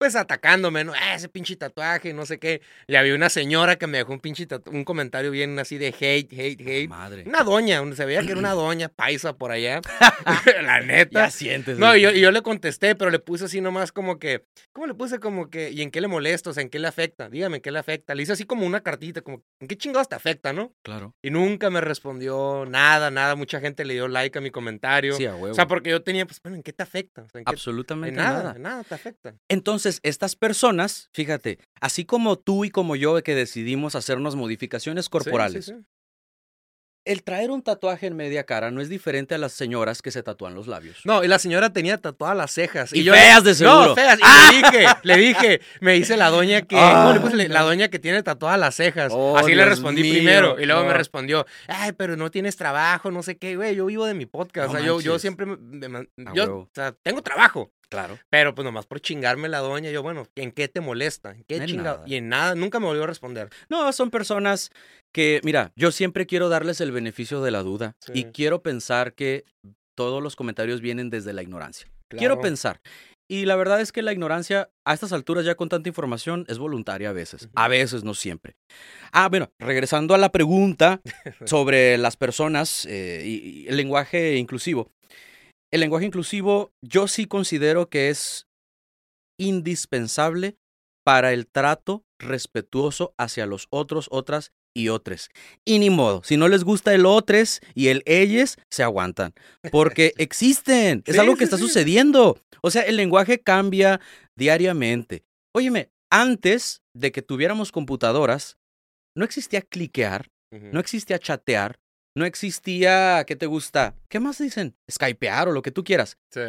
[0.00, 0.94] pues atacándome, ¿no?
[0.98, 2.62] Ah, ese pinche tatuaje, no sé qué.
[2.86, 6.32] Y había una señora que me dejó un pinche un comentario bien así de hate,
[6.32, 6.88] hate, hate.
[6.88, 7.24] Madre.
[7.26, 9.82] Una doña, se veía que era una doña paisa por allá.
[10.62, 11.26] La neta.
[11.26, 11.76] Ya sientes.
[11.78, 14.86] No, y yo, y yo le contesté, pero le puse así nomás como que, ¿cómo
[14.86, 16.48] le puse como que, ¿y en qué le molesta?
[16.48, 17.28] O sea, ¿en qué le afecta?
[17.28, 18.14] Dígame, ¿en qué le afecta?
[18.14, 20.72] Le hice así como una cartita, como, ¿en qué chingados te afecta, no?
[20.82, 21.14] Claro.
[21.20, 23.34] Y nunca me respondió nada, nada.
[23.34, 25.12] Mucha gente le dio like a mi comentario.
[25.12, 25.50] Sí, a huevo.
[25.52, 27.20] o sea, porque yo tenía, pues, bueno, ¿en qué te afecta?
[27.20, 28.56] O sea, ¿en qué- Absolutamente en nada, nada.
[28.56, 29.34] en nada te afecta.
[29.50, 35.64] Entonces, estas personas, fíjate, así como tú y como yo que decidimos hacernos modificaciones corporales,
[35.66, 35.84] sí, sí.
[37.06, 40.22] el traer un tatuaje en media cara no es diferente a las señoras que se
[40.22, 41.00] tatúan los labios.
[41.04, 42.92] No, y la señora tenía tatuadas las cejas.
[42.92, 43.86] Y yo feas de seguro.
[43.86, 44.18] No, feas.
[44.18, 44.50] Y ¡Ah!
[44.52, 47.18] le dije, le dije, me dice la doña que, no.
[47.48, 49.10] La doña que tiene tatuadas las cejas.
[49.14, 50.60] Oh, Así le respondí mío, primero.
[50.60, 53.74] Y luego me respondió, ay, pero no tienes trabajo, no sé qué, güey.
[53.74, 54.68] Yo vivo de mi podcast.
[54.68, 55.56] O sea, yo, siempre, me-
[55.88, 57.72] me yo, o sea, tengo trabajo.
[57.90, 58.18] Claro.
[58.30, 61.32] Pero pues nomás por chingarme la doña, yo, bueno, ¿en qué te molesta?
[61.32, 61.96] ¿En qué En chingado?
[61.98, 62.08] nada.
[62.08, 63.50] Y en nada, nunca me volvió a responder.
[63.68, 64.70] No, son personas
[65.12, 69.44] que, mira, yo siempre quiero darles el beneficio de la duda y quiero pensar que
[69.96, 71.90] todos los comentarios vienen desde la ignorancia.
[72.08, 72.80] Quiero pensar.
[73.28, 76.58] Y la verdad es que la ignorancia a estas alturas ya con tanta información es
[76.58, 77.48] voluntaria a veces.
[77.54, 78.56] A veces, no siempre.
[79.12, 81.00] Ah, bueno, regresando a la pregunta
[81.44, 84.90] sobre las personas eh, y, y el lenguaje inclusivo.
[85.72, 88.46] El lenguaje inclusivo yo sí considero que es
[89.38, 90.56] indispensable
[91.04, 95.30] para el trato respetuoso hacia los otros, otras y otros.
[95.64, 99.32] Y ni modo, si no les gusta el otros y el ellos, se aguantan.
[99.72, 101.62] Porque existen, es Sí, algo que sí, está sí.
[101.62, 102.38] sucediendo.
[102.62, 104.00] O sea, el lenguaje cambia
[104.36, 105.24] diariamente.
[105.54, 108.58] Óyeme, antes de que tuviéramos computadoras,
[109.16, 111.78] no existía cliquear, no existía chatear,
[112.16, 113.94] no existía, ¿qué te gusta?
[114.08, 114.74] ¿Qué más dicen?
[114.90, 116.18] Skypear o lo que tú quieras.
[116.32, 116.40] Sí.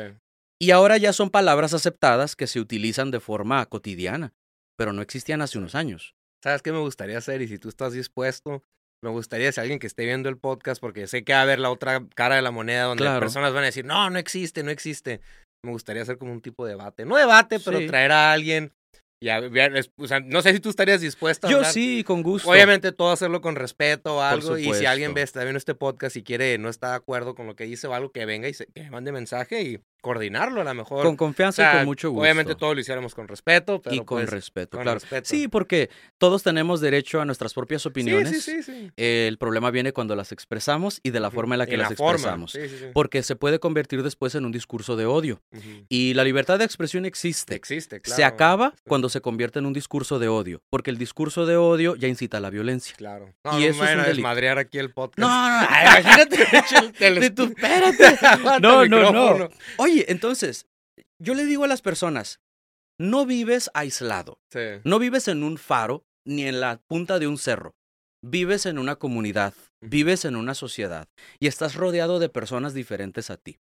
[0.61, 4.33] Y ahora ya son palabras aceptadas que se utilizan de forma cotidiana,
[4.77, 6.13] pero no existían hace unos años.
[6.43, 7.41] ¿Sabes qué me gustaría hacer?
[7.41, 8.63] Y si tú estás dispuesto,
[9.03, 11.59] me gustaría si alguien que esté viendo el podcast, porque sé que va a haber
[11.59, 13.19] la otra cara de la moneda donde Claro.
[13.19, 15.21] personas van a decir, no, no existe, no existe.
[15.63, 17.05] Me gustaría hacer como un tipo de debate.
[17.05, 17.87] No debate, pero Sí.
[17.87, 18.71] traer a alguien.
[19.23, 21.71] Y o sea, no sé si tú estarías dispuesto a Yo hablar.
[21.71, 22.49] sí, con gusto.
[22.49, 24.57] Obviamente todo hacerlo con respeto o algo.
[24.57, 27.45] Y si alguien ve, está viendo este podcast y quiere, no está de acuerdo con
[27.45, 30.63] lo que dice o algo, que venga y se, que mande mensaje y coordinarlo a
[30.63, 31.03] lo mejor.
[31.05, 32.21] Con confianza y con mucho gusto.
[32.23, 34.99] Obviamente todo lo hiciéramos con respeto, pero y con pues, respeto, con claro.
[34.99, 35.29] respeto.
[35.29, 38.43] Sí, porque todos tenemos derecho a nuestras propias opiniones.
[38.43, 38.91] Sí, sí, sí.
[38.97, 41.89] El problema viene cuando las expresamos y de la forma en la que En las
[41.89, 42.57] la expresamos.
[42.93, 45.41] Porque se puede convertir después en un discurso de odio.
[45.89, 47.55] Y la libertad de expresión existe.
[47.55, 48.15] Existe, claro.
[48.15, 51.95] Se acaba cuando se convierte en un discurso de odio, porque el discurso de odio
[51.95, 52.95] ya incita a la violencia.
[52.97, 53.27] Claro.
[53.27, 55.19] Y No, no eso me es un desmadrear aquí el podcast.
[55.19, 56.47] No, no, no, imagínate.
[56.99, 58.17] El- de tu- espérate.
[58.61, 59.11] No, el no, no.
[59.11, 59.49] micrófono.
[59.91, 60.65] Oye, entonces,
[61.21, 62.39] yo le digo a las personas,
[62.99, 64.81] no vives aislado, Sí.
[64.83, 67.73] no vives en un faro ni en la punta de un cerro.
[68.23, 71.07] Vives en una comunidad, vives en una sociedad
[71.39, 73.57] y estás rodeado de personas diferentes a ti.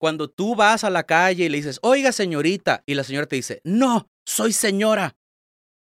[0.00, 3.36] Cuando tú vas a la calle y le dices, oiga señorita, y la señora te
[3.36, 5.16] dice, no, soy señora.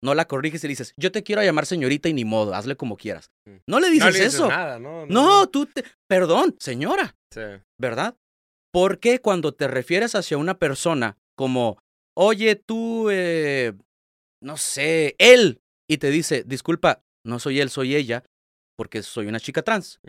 [0.01, 2.77] No la corriges y le dices, yo te quiero llamar señorita y ni modo, hazle
[2.77, 3.31] como quieras.
[3.45, 3.55] Mm.
[3.67, 4.47] No le No dices le dices eso.
[4.47, 5.05] nada, ¿no?
[5.07, 5.83] No, tú te...
[6.07, 7.15] Perdón, señora.
[7.33, 7.41] Sí.
[7.77, 8.15] ¿verdad?
[8.71, 11.77] Porque cuando te refieres hacia una persona como,
[12.15, 13.73] oye, tú, eh,
[14.43, 18.23] no sé, él, y te dice, disculpa, no soy él, soy ella,
[18.77, 19.99] porque soy una chica trans.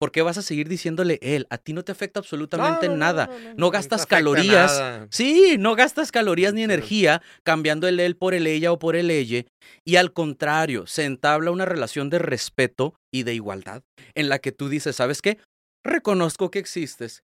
[0.00, 1.46] ¿Por qué vas a seguir diciéndole él?
[1.50, 3.30] A ti no te afecta absolutamente No, no, no, nada.
[3.56, 4.78] no, gastas calorías.
[4.78, 5.06] nada.
[5.10, 9.10] Sí, no gastas calorías ni energía cambiando el él por el ella o por el
[9.10, 9.44] ella.
[9.84, 13.82] Y al contrario, se entabla una relación de respeto y de igualdad
[14.14, 15.36] en la que tú dices, ¿sabes qué?
[15.84, 17.22] Reconozco que existes.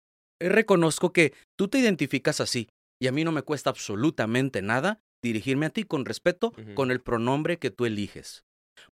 [0.41, 2.69] Reconozco que tú te identificas así.
[3.01, 7.01] Y a mí no me cuesta absolutamente nada dirigirme a ti con respeto, con el
[7.01, 8.45] pronombre que tú eliges.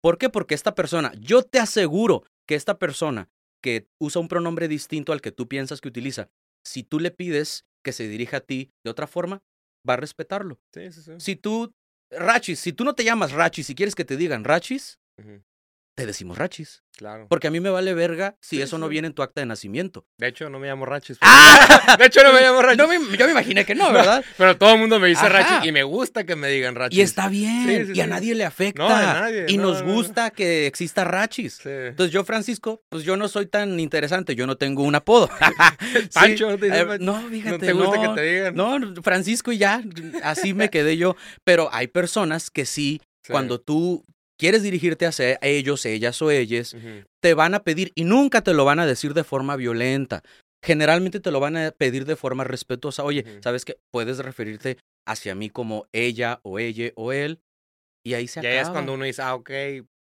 [0.01, 0.29] ¿Por qué?
[0.31, 3.29] Porque esta persona, yo te aseguro que esta persona
[3.63, 6.29] que usa un pronombre distinto al que tú piensas que utiliza,
[6.67, 9.43] si tú le pides que se dirija a ti de otra forma,
[9.89, 10.59] va a respetarlo.
[10.75, 11.13] Sí, sí, sí.
[11.19, 11.73] Si tú,
[12.11, 14.99] Rachis, si tú no te llamas Rachis y quieres que te digan Rachis.
[15.95, 16.83] Te decimos Rachis.
[16.97, 17.27] Claro.
[17.29, 19.47] Porque a mí me vale verga si Sí, eso no viene en tu acta de
[19.47, 20.07] nacimiento.
[20.17, 21.19] De hecho, no me llamo Rachis.
[21.23, 21.97] ¡Ah!
[21.99, 22.79] De hecho, no me llamo Rachis.
[22.79, 24.25] No me- yo me imaginé que no, ¿verdad?
[24.39, 25.29] Pero todo el mundo me dice Ajá.
[25.31, 26.97] Rachis y me gusta que me digan Rachis.
[26.99, 28.81] Y está bien, Sí, y a nadie le afecta.
[28.83, 29.95] No, a nadie, y no, nos no, no.
[29.95, 31.65] gusta que exista Rachis.
[31.67, 35.29] Entonces yo, Francisco, pues yo no soy tan interesante, yo no tengo un apodo.
[36.13, 38.55] Pancho, ¿no te eh, no, fíjate, ¿No te gusta que te digan?
[38.55, 39.83] No, Francisco y ya,
[40.23, 41.17] así me quedé yo.
[41.45, 43.01] Pero hay personas que Sí.
[43.29, 44.05] cuando tú
[44.39, 46.77] quieres dirigirte hacia ellos, ellas o ellas,
[47.23, 50.23] te van a pedir y nunca te lo van a decir de forma violenta.
[50.65, 53.05] Generalmente te lo van a pedir de forma respetuosa.
[53.05, 53.25] Oye.
[53.43, 53.77] ¿sabes qué?
[53.93, 57.41] Puedes referirte hacia mí como ella o ella o él.
[58.07, 58.55] Y ahí se Y acaba.
[58.55, 59.51] ahí es cuando uno dice, ah, ok,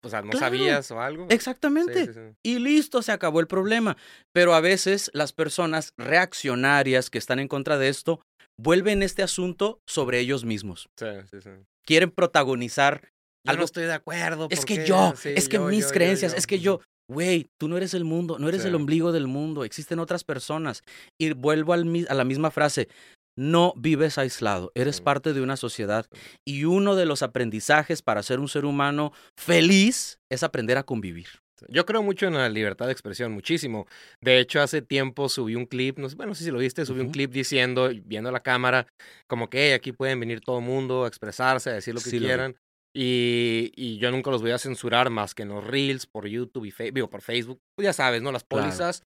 [0.03, 0.39] o sea, no Claro.
[0.45, 1.27] sabías o algo.
[1.29, 2.05] Exactamente.
[2.07, 2.35] Sí, sí, sí.
[2.43, 3.95] Y listo, se acabó el problema.
[4.33, 8.21] Pero a veces las personas reaccionarias que están en contra de esto
[8.59, 10.89] vuelven este asunto sobre ellos mismos.
[10.97, 11.49] Sí, sí, sí.
[11.85, 13.09] Quieren protagonizar
[13.45, 13.61] Yo algo.
[13.61, 14.47] no estoy de acuerdo.
[14.49, 14.85] es ¿por que qué?
[14.85, 16.37] yo, Sí, es que yo, mis yo, creencias, yo.
[16.37, 16.79] es que yo,
[17.09, 18.67] güey, tú no eres el mundo, no eres Sí.
[18.67, 20.83] el ombligo del mundo, existen otras personas.
[21.19, 22.87] Y vuelvo al a la misma frase.
[23.37, 25.01] No vives aislado, eres Sí.
[25.03, 26.05] parte de una sociedad
[26.45, 31.27] y uno de los aprendizajes para ser un ser humano feliz es aprender a convivir.
[31.69, 33.85] Yo creo mucho en la libertad de expresión, muchísimo.
[34.19, 36.85] De hecho, hace tiempo subí un clip, no sé, bueno, no sé si lo viste,
[36.87, 38.87] subí un clip diciendo, viendo la cámara,
[39.29, 42.09] como que "Hey, aquí pueden venir todo el mundo a expresarse, a decir lo que
[42.09, 42.25] Sí, lo vi.
[42.27, 42.55] quieran.
[42.93, 46.65] Y, y yo nunca los voy a censurar más que en los reels, por YouTube
[46.65, 47.59] y digo, por Facebook.
[47.75, 48.31] Pues ya sabes, ¿no?
[48.31, 48.65] Las Claro.
[48.65, 49.03] pólizas.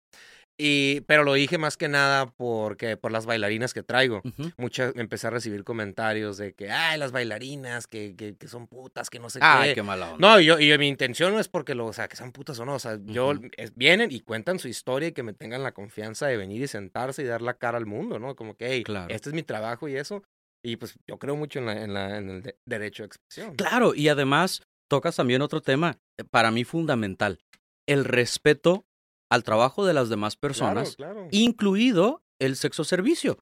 [0.58, 4.22] Y, pero lo dije más que nada porque por las bailarinas que traigo.
[4.24, 4.52] Ujú.
[4.58, 9.10] Muchas, empecé a recibir comentarios de que, ay, las bailarinas, que, que, que son putas,
[9.10, 9.76] que no sé Ay, qué.
[9.76, 10.26] qué mala onda.
[10.26, 12.32] No, y yo, y yo- mi intención no es porque lo, o sea, que sean
[12.32, 13.50] putas o no, o sea, yo, Ujú.
[13.58, 16.68] es- vienen y cuentan su historia y que me tengan la confianza de venir y
[16.68, 18.38] sentarse y dar la cara al mundo, ¿no?
[18.38, 19.14] Como que, hey, Claro.
[19.14, 20.24] este es mi trabajo y eso,
[20.66, 23.55] y pues yo creo mucho en, la, en, la, en el de- derecho de expresión.
[23.55, 27.39] Claro, y además tocas también otro tema, eh, para mí fundamental,
[27.88, 28.86] el respeto
[29.32, 31.28] al trabajo de las demás personas, Claro, claro.
[31.32, 33.38] incluido el sexo servicio.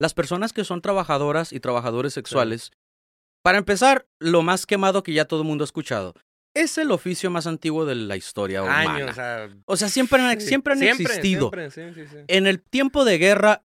[0.00, 2.70] Las personas que son trabajadoras y trabajadores sexuales,
[3.44, 6.14] para empezar, lo más quemado que ya todo el mundo ha escuchado,
[6.54, 8.94] es el oficio más antiguo de la historia humana.
[8.94, 11.50] Años, o sea, o sea, siempre han, siempre han existido.
[11.52, 12.16] siempre, sí, sí, sí.
[12.28, 13.64] En el tiempo de guerra,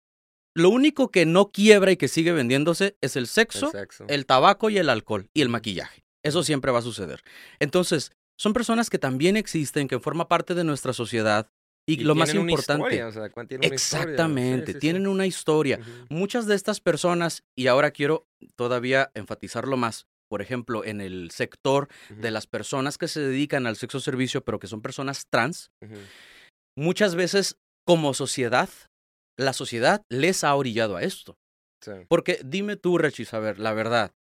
[0.55, 4.05] lo único que no quiebra y que sigue vendiéndose es el sexo, El sexo.
[4.07, 6.03] el tabaco y el alcohol y el maquillaje.
[6.23, 7.23] Eso siempre va a suceder.
[7.59, 11.49] Entonces, son personas que también existen, que forman parte de nuestra sociedad
[11.85, 14.79] y, lo más importante, historia, o sea, tienen exactamente, sí, sí.
[14.79, 15.79] tienen una historia.
[16.09, 18.25] Muchas de estas personas, y ahora quiero
[18.55, 23.75] todavía enfatizarlo más, por ejemplo, en el sector de las personas que se dedican al
[23.75, 25.71] sexo servicio, pero que son personas trans,
[26.77, 28.69] muchas veces como sociedad,
[29.37, 31.37] la sociedad les ha orillado a esto.
[31.81, 31.91] Sí.
[32.07, 34.11] Porque dime tú, Rechis, a ver, la verdad,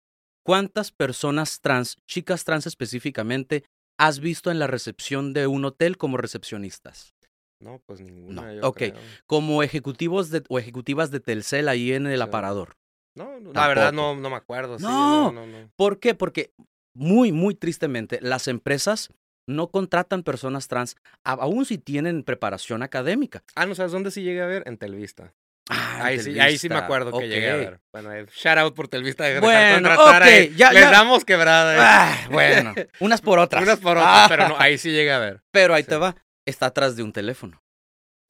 [0.45, 3.65] ¿cuántas personas trans, chicas trans específicamente,
[3.99, 7.15] has visto en la recepción de un hotel como recepcionistas?
[7.61, 8.53] No, pues ninguna.
[8.55, 8.69] No.
[8.69, 8.83] ok.
[9.27, 12.77] Como ejecutivos de, o ejecutivas de Telcel ahí en el aparador.
[13.15, 14.79] No, la verdad no, no me acuerdo.
[14.79, 15.31] No.
[15.31, 16.15] no, no, ¿Por qué?
[16.15, 16.53] Porque
[16.95, 19.11] muy, muy tristemente, las empresas
[19.47, 23.43] no contratan personas trans, aún si tienen preparación académica.
[23.55, 25.34] Ah, no sabes dónde sí llegué a ver en Telvista.
[25.70, 27.80] Ah, ahí, sí, ahí sí me acuerdo que llegué a ver.
[27.93, 31.76] Bueno, eh, shout out por Telvista de bueno, contratar okay, ya, Les damos quebrada.
[31.78, 33.62] Ah, bueno, unas por otras.
[33.62, 35.43] Unas por otras, pero no, ahí sí llegué a ver.
[35.53, 36.16] Pero ahí te va,
[36.47, 37.62] está atrás de un teléfono.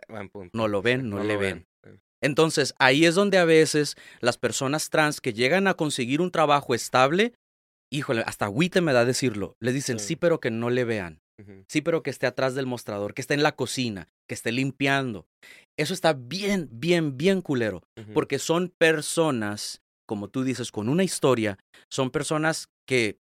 [0.08, 0.56] Buen punto.
[0.56, 1.66] No lo ven, no, le ven.
[2.20, 6.74] Entonces, ahí es donde a veces las personas trans que llegan a conseguir un trabajo
[6.74, 7.34] estable,
[7.92, 11.20] híjole, hasta agüite me da decirlo, les dicen sí, pero que no le vean.
[11.68, 15.26] Sí, pero que esté atrás del mostrador, que esté en la cocina, que esté limpiando.
[15.76, 17.82] Eso está bien, bien, bien culero,
[18.14, 21.58] porque son personas, como tú dices, con una historia,
[21.90, 23.18] son personas que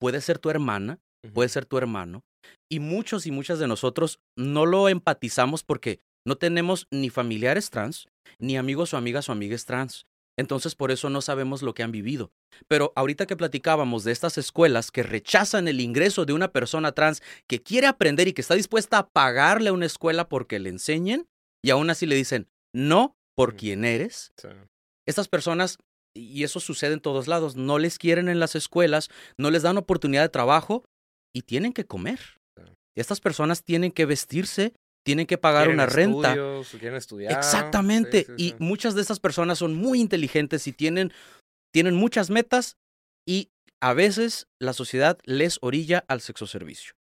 [0.00, 1.00] puede ser tu hermana,
[1.34, 2.22] puede ser tu hermano,
[2.70, 8.08] y muchos y muchas de nosotros no lo empatizamos porque no tenemos ni familiares trans,
[8.38, 10.06] ni amigos o amigas o amigues trans.
[10.38, 12.32] Entonces por eso no sabemos lo que han vivido.
[12.68, 17.22] Pero ahorita que platicábamos de estas escuelas que rechazan el ingreso de una persona trans
[17.46, 21.28] que quiere aprender y que está dispuesta a pagarle a una escuela porque le enseñen,
[21.62, 24.32] y aún así le dicen no por quien eres,
[25.06, 25.78] estas personas,
[26.14, 29.08] y eso sucede en todos lados, no les quieren en las escuelas,
[29.38, 30.84] no les dan oportunidad de trabajo
[31.34, 32.20] y tienen que comer.
[32.96, 34.74] Estas personas tienen que vestirse
[35.10, 36.36] tienen que pagar una renta.
[36.78, 37.32] quieren estudiar.
[37.32, 38.28] Exactamente.
[38.36, 41.12] y muchas de estas personas son muy inteligentes y tienen,
[41.74, 42.76] tienen muchas metas
[43.28, 43.48] y
[43.82, 46.92] a veces la sociedad les orilla al sexo servicio.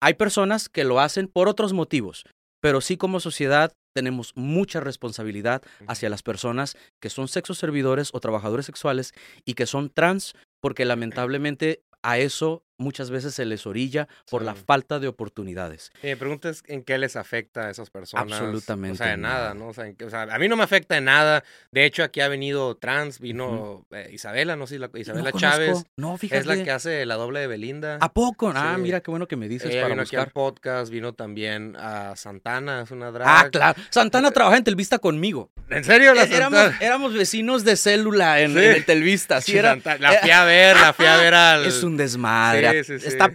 [0.00, 2.24] Hay personas que lo hacen por otros motivos,
[2.60, 8.20] pero sí como sociedad tenemos mucha responsabilidad hacia las personas que son sexo servidores o
[8.20, 9.14] trabajadores sexuales
[9.44, 14.54] y que son trans, porque lamentablemente a eso muchas veces se les orilla por la
[14.54, 15.92] falta de oportunidades.
[16.02, 18.24] Y me preguntas en qué les afecta a esas personas.
[18.30, 18.94] Absolutamente.
[18.94, 19.68] O sea, de nada, ¿no?
[19.68, 19.86] O sea,
[20.22, 21.44] a mí no me afecta en nada.
[21.70, 25.84] De hecho, aquí ha venido trans, vino eh, Isabela, no sé, la, Isabela Chávez.
[25.96, 26.40] No, fíjate.
[26.40, 27.98] Es la que hace la doble de Belinda.
[28.00, 28.52] ¿A poco?
[28.54, 30.20] Ah, mira qué bueno que me dices Ella para vino buscar.
[30.20, 33.28] aquí al podcast, vino también a Santana, es una drag.
[33.28, 33.82] Ah, claro.
[33.90, 35.50] Santana eh, trabaja en Telvista conmigo.
[35.70, 36.14] ¿En serio?
[36.14, 39.40] La e-, éramos, éramos, vecinos de célula en, el Telvista.
[39.40, 41.66] Sí, era, la fui a ver, la fui a ver al...
[41.66, 42.71] Es un desmadre.
[42.72, 43.28] Sí, sí, Está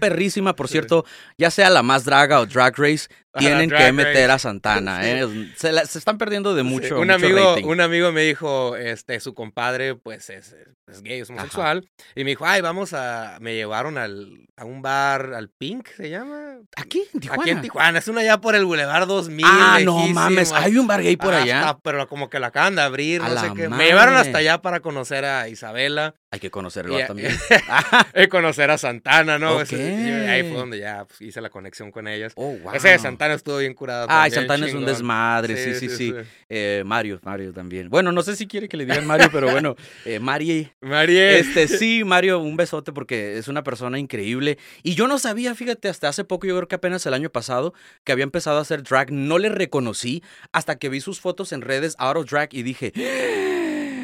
[0.55, 1.05] por cierto,
[1.37, 3.07] ya sea la más draga o Drag Race,
[3.37, 5.27] tienen que meter a Santana, ¿eh?
[5.55, 6.99] Se, están perdiendo de mucho.
[6.99, 10.55] Un, amigo, un amigo me dijo, este, su compadre, pues es,
[11.03, 11.87] gay, es homosexual.
[12.15, 13.37] Y me dijo, ay, vamos a.
[13.39, 16.57] Me llevaron al, a un bar, al Pink, ¿se llama?
[16.75, 17.03] ¿Aquí?
[17.13, 17.43] ¿En Tijuana?
[17.43, 17.99] Aquí en Tijuana.
[17.99, 19.45] Es una allá por el Boulevard 2000.
[19.47, 20.51] Ah, no mames.
[20.51, 21.77] Hay un bar gay por allá.
[21.83, 23.69] pero como que la acaban de abrir, no sé qué.
[23.69, 26.15] Me llevaron hasta allá para conocer a Isabela.
[26.31, 27.37] Hay que conocerlo también.
[28.15, 29.57] y conocer a Santana, ¿no?
[29.57, 29.79] Okay.
[30.27, 32.33] ahí fue donde ya pues, hice la conexión con ellas.
[32.35, 32.73] Oh, wow.
[32.73, 34.07] Ese de Santana estuvo bien curado.
[34.09, 36.13] Ay, Santana es un desmadre, sí, sí, sí.
[36.49, 37.89] Eh, Mario, Mario también.
[37.89, 39.75] Bueno, no sé si quiere que le digan Mario, pero bueno,
[40.05, 40.73] eh, Marie.
[40.79, 41.39] Marie.
[41.39, 44.57] Este, sí, Mario, un besote porque es una persona increíble.
[44.83, 47.73] Y yo no sabía, fíjate, hasta hace poco, yo creo que apenas el año pasado,
[48.03, 49.11] que había empezado a hacer drag.
[49.11, 50.23] No le reconocí
[50.53, 52.93] hasta que vi sus fotos en redes out of drag y dije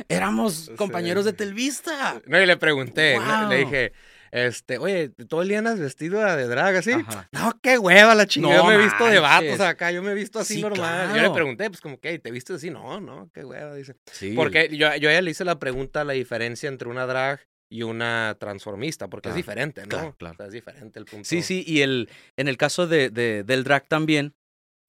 [0.10, 2.22] éramos compañeros de Telvista.
[2.26, 3.18] No, y le pregunté,
[3.50, 3.94] le dije,
[4.34, 6.92] este, oye, todo el día andas vestido de drag así.
[7.32, 8.56] No, qué hueva la chingada.
[8.56, 11.16] yo me he visto de vatos acá, yo me he visto así normal.
[11.16, 12.72] Yo le pregunté, pues como que, ¿te viste así?
[12.72, 13.96] No, no, qué hueva, dice.
[14.12, 14.34] Sí.
[14.36, 17.84] Porque yo, yo a ella le hice la pregunta, la diferencia entre una drag y
[17.84, 19.90] una transformista, porque es diferente, ¿no?
[19.90, 20.46] Claro, claro.
[20.46, 21.30] es diferente el punto.
[21.30, 24.34] Sí, sí, y el, en el caso de, del drag también,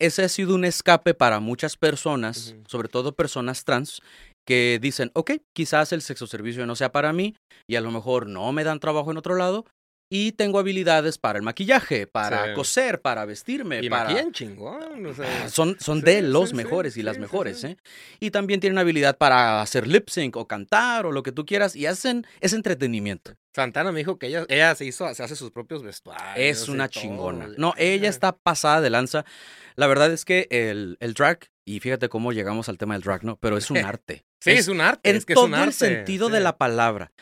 [0.00, 4.00] ese ha sido un escape para muchas personas, sobre todo personas trans,
[4.46, 7.34] que dicen, ok, quizás el sexo servicio no sea para mí
[7.66, 9.64] y a lo mejor no me dan trabajo en otro lado
[10.10, 13.80] y tengo habilidades para el maquillaje, para coser, para vestirme.
[13.82, 14.30] Y para...
[14.32, 15.12] chingón.
[15.18, 17.78] Ah, son son de los mejores y las mejores, ¿eh?
[18.20, 21.74] Y también tienen habilidad para hacer lip sync o cantar o lo que tú quieras
[21.74, 23.34] y hacen ese entretenimiento.
[23.54, 26.34] Santana me dijo que ella, ella se hizo, se hace sus propios vestuarios.
[26.36, 27.48] Es una chingona.
[27.56, 29.24] No, ella está pasada de lanza.
[29.76, 33.24] La verdad es que el, el drag, y fíjate cómo llegamos al tema del drag,
[33.24, 33.36] ¿no?
[33.36, 34.24] Pero es un arte.
[34.44, 35.10] Sí, es, un arte.
[35.10, 35.68] En es que todo es un arte.
[35.68, 37.12] el sentido de la palabra.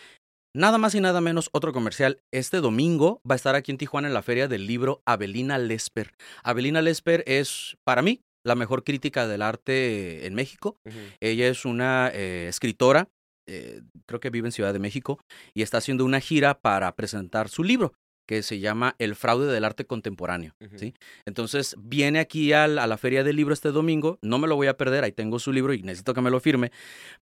[0.54, 2.20] Nada más y nada menos otro comercial.
[2.30, 6.12] Este domingo va a estar aquí en Tijuana en la feria del libro Abelina Lesper.
[6.42, 10.76] Abelina Lesper es, para mí, la mejor crítica del arte en México.
[11.20, 13.08] Ella es una eh, escritora,
[13.48, 15.18] eh, creo que vive en Ciudad de México,
[15.54, 17.94] y está haciendo una gira para presentar su libro
[18.32, 20.54] que se llama El fraude del arte contemporáneo.
[20.76, 20.94] ¿sí?
[21.26, 24.76] Entonces viene aquí a la Feria del Libro este domingo, no me lo voy a
[24.78, 26.72] perder, ahí tengo su libro y necesito que me lo firme,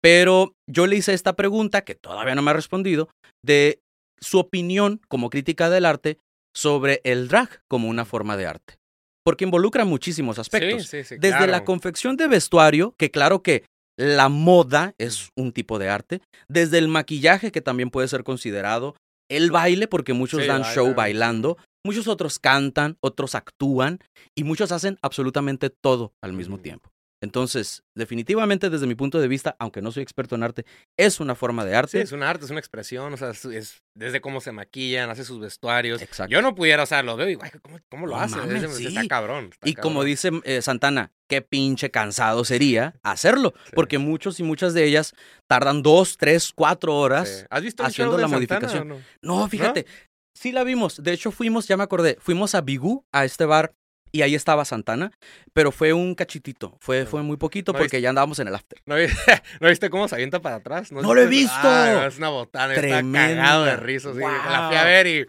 [0.02, 3.08] pero yo le hice esta pregunta, que todavía no me ha respondido,
[3.44, 3.82] de
[4.20, 6.18] su opinión como crítica del arte
[6.56, 8.80] sobre el drag como una forma de arte.
[9.24, 10.88] porque involucra muchísimos aspectos.
[10.88, 13.64] Sí, sí, sí, Desde la confección de vestuario, que claro que
[13.98, 18.96] la moda es un tipo de arte, desde el maquillaje, que también puede ser considerado,
[19.30, 24.00] el baile, porque muchos Sí, dan bailan, show bailando, muchos otros cantan, otros actúan
[24.36, 26.95] y muchos hacen absolutamente todo al mismo tiempo.
[27.22, 30.66] Entonces, definitivamente desde mi punto de vista, aunque no soy experto en arte,
[30.98, 31.92] es una forma de arte.
[31.92, 35.10] Sí, es un arte, es una expresión, o sea, es, es desde cómo se maquillan,
[35.10, 36.02] hace sus vestuarios.
[36.02, 36.32] Exacto.
[36.32, 38.36] Yo no pudiera, o sea, lo veo y, guay, ¿cómo, cómo lo No hace?
[38.36, 38.88] mames, sí.
[38.88, 39.50] Está cabrón.
[39.52, 43.72] está Y como dice eh, Santana, qué pinche cansado sería hacerlo, Sí.
[43.74, 45.14] porque muchos y muchas de ellas
[45.48, 47.30] tardan dos, tres, cuatro horas.
[47.40, 47.46] Sí.
[47.50, 49.04] ¿Has visto el haciendo show de la Santana modificación.
[49.22, 49.86] No, fíjate,
[50.34, 51.02] sí la vimos.
[51.02, 53.74] De hecho, fuimos, ya me acordé, fuimos a Bigú, a este bar,
[54.16, 55.12] y ahí estaba Santana,
[55.54, 58.80] pero fue un cachitito, fue, fue muy poquito No porque ya andábamos en el after.
[58.86, 58.96] ¿No,
[59.60, 60.92] ¿No viste cómo se avienta para atrás?
[60.92, 61.62] ¡No lo he visto!
[61.64, 62.74] No, es una botana.
[62.74, 63.28] Está Tremenda.
[63.28, 64.14] cagado de risa.
[64.14, 64.20] Sí.
[64.20, 65.26] La fui a ver y...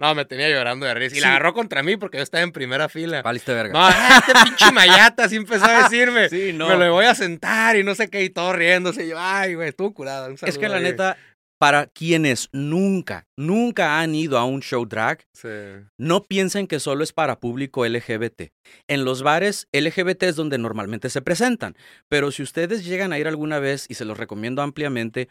[0.00, 1.16] No, me tenía llorando de risa.
[1.16, 1.22] Y Sí.
[1.22, 3.20] la agarró contra mí porque yo estaba en primera fila.
[3.22, 3.72] Valiste verga.
[3.72, 6.28] No, este pinche mayata así empezó a decirme.
[6.28, 6.68] sí, no.
[6.68, 9.04] Me lo voy a sentar y no sé qué, y todo riéndose.
[9.06, 10.28] Y yo, ay, güey, estuvo curado.
[10.28, 11.16] Un Es que la neta,
[11.58, 15.48] para quienes nunca, nunca han ido a un show drag, Sí.
[15.98, 18.52] no piensen que solo es para público LGBT.
[18.86, 21.76] En los bares LGBT es donde normalmente se presentan,
[22.08, 25.28] pero si ustedes llegan a ir alguna vez, y se los recomiendo ampliamente,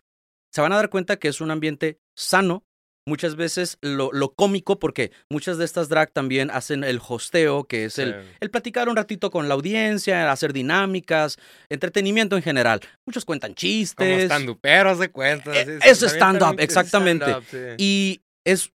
[0.53, 2.63] se van a dar cuenta que es un ambiente sano.
[3.07, 7.85] Muchas veces lo, lo cómico, porque muchas de estas drag también hacen el hosteo, que
[7.85, 8.29] es el, Sí.
[8.41, 11.37] el platicar un ratito con la audiencia, hacer dinámicas,
[11.69, 12.81] entretenimiento en general.
[13.07, 14.25] Muchos cuentan Como chistes.
[14.25, 15.55] stand-uperos de cuentas.
[15.55, 17.25] Eh, así, eso también es stand-up, exactamente.
[17.49, 17.57] sí.
[17.77, 18.71] Y es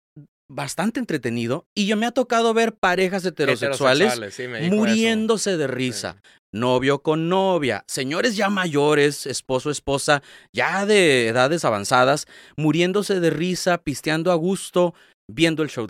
[0.51, 1.65] bastante entretenido.
[1.75, 4.75] Y yo me ha tocado ver parejas heterosexuales, sí, eso.
[4.75, 6.17] muriéndose de risa.
[6.51, 12.25] Novio con novia, señores ya mayores, esposo, esposa, ya de edades avanzadas,
[12.57, 14.95] muriéndose de risa, pisteando a gusto,
[15.27, 15.87] viendo el show.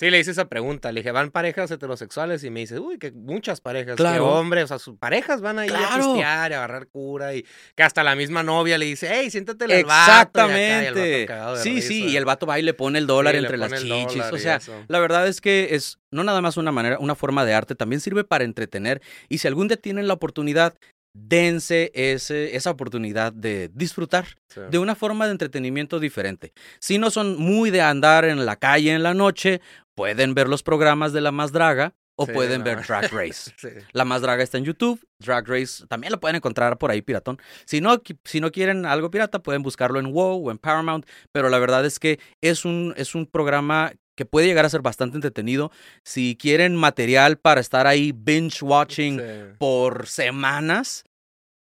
[0.00, 0.10] Sí.
[0.10, 0.90] Le hice esa pregunta.
[0.90, 2.42] Le dije, ¿van parejas heterosexuales?
[2.42, 3.96] Y me dice, uy, que muchas parejas.
[3.96, 4.14] Claro.
[4.24, 5.96] Que hombres, o sea, sus parejas van ahí a Claro.
[6.14, 7.34] pistear, a agarrar cura.
[7.34, 7.44] Y
[7.76, 10.38] que hasta la misma novia le dice, hey, siéntate el vato.
[10.38, 11.26] y acá, y el vato Exactamente.
[11.26, 13.56] cagado de Sí, sí, y el vato va y le pone el dólar Sí, entre
[13.58, 14.24] las chichis.
[14.32, 17.44] O y sea, la verdad es que es no nada más una manera, una forma
[17.44, 19.00] de arte, también sirve para entretener.
[19.28, 20.74] Y si algún día tienen la oportunidad,
[21.12, 24.60] dense ese, esa oportunidad de disfrutar Sí.
[24.70, 26.52] de una forma de entretenimiento diferente.
[26.78, 29.60] Si no son muy de andar en la calle en la noche,
[30.00, 32.64] pueden ver los programas de La Más Draga o Sí, pueden no.
[32.64, 33.52] ver Drag Race.
[33.56, 33.68] Sí.
[33.92, 37.38] La Más Draga está en YouTube, Drag Race también lo pueden encontrar por ahí piratón.
[37.66, 41.48] Si no, si no quieren algo pirata, pueden buscarlo en WoW o en Paramount, pero
[41.50, 45.16] la verdad es que es un, es un programa que puede llegar a ser bastante
[45.16, 45.70] entretenido.
[46.04, 49.24] Si quieren material para estar ahí binge watching Sí.
[49.58, 51.04] por semanas,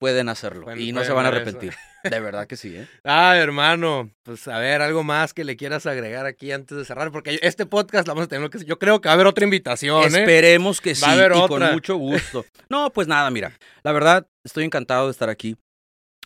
[0.01, 1.37] pueden hacerlo y no se van a eso.
[2.05, 2.87] De verdad que sí, ¿eh?
[3.05, 7.11] Ay, hermano, pues a ver, algo más que le quieras agregar aquí antes de cerrar,
[7.11, 8.65] porque este podcast la vamos a tener que...
[8.65, 10.07] Yo creo que va a haber otra invitación, ¿eh?
[10.07, 11.67] Esperemos que sí, Va a haber y otra.
[11.67, 12.45] con mucho gusto.
[12.69, 15.57] No, pues nada, mira, la verdad, estoy encantado de estar aquí.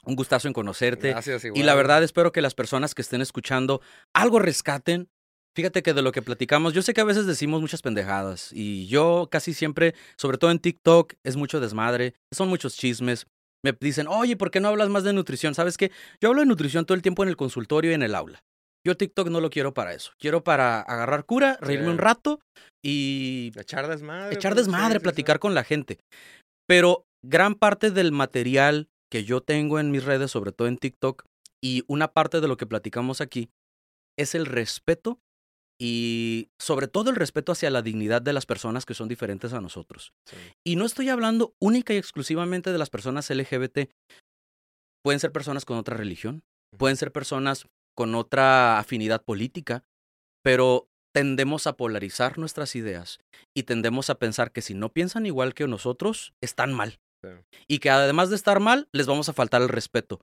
[0.04, 1.10] Un gustazo en conocerte.
[1.10, 1.66] Gracias, Y igual.
[1.66, 3.80] la verdad espero que las personas que estén escuchando
[4.12, 5.08] algo rescaten.
[5.54, 8.86] Fíjate que de lo que platicamos, yo sé que a veces decimos muchas pendejadas y
[8.88, 13.26] yo casi siempre, sobre todo en TikTok, es mucho desmadre, son muchos chismes.
[13.64, 15.54] Me dicen, oye, ¿por qué no hablas más de nutrición?
[15.54, 15.92] ¿Sabes qué?
[16.20, 18.40] Yo hablo de nutrición todo el tiempo en el consultorio y en el aula.
[18.84, 20.10] Yo TikTok no lo quiero para eso.
[20.18, 21.92] Quiero para agarrar cura, reírme Sí.
[21.92, 22.40] un rato
[22.84, 24.34] y Echar desmadre.
[24.34, 25.98] echar pues, sí, desmadre, sí, platicar con la gente.
[26.66, 31.24] Pero gran parte del material que yo tengo en mis redes, sobre todo en TikTok,
[31.62, 33.50] y una parte de lo que platicamos aquí,
[34.18, 35.20] es el respeto
[35.84, 39.60] y sobre todo el respeto hacia la dignidad de las personas que son diferentes a
[39.60, 40.12] nosotros.
[40.30, 40.36] Sí.
[40.64, 43.90] Y no estoy hablando única y exclusivamente de las personas LGBT.
[45.02, 46.44] Pueden ser personas con otra religión,
[46.78, 47.66] pueden ser personas
[47.96, 49.82] con otra afinidad política,
[50.44, 53.18] pero tendemos a polarizar nuestras ideas
[53.52, 57.00] y tendemos a pensar que si no piensan igual que nosotros, están mal.
[57.24, 57.30] Sí.
[57.66, 60.20] Y que además de estar mal, les vamos a faltar el respeto.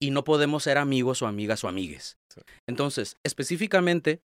[0.00, 2.16] Y no podemos ser amigos o amigas o amigues.
[2.32, 2.42] Sí.
[2.68, 4.22] Entonces, específicamente,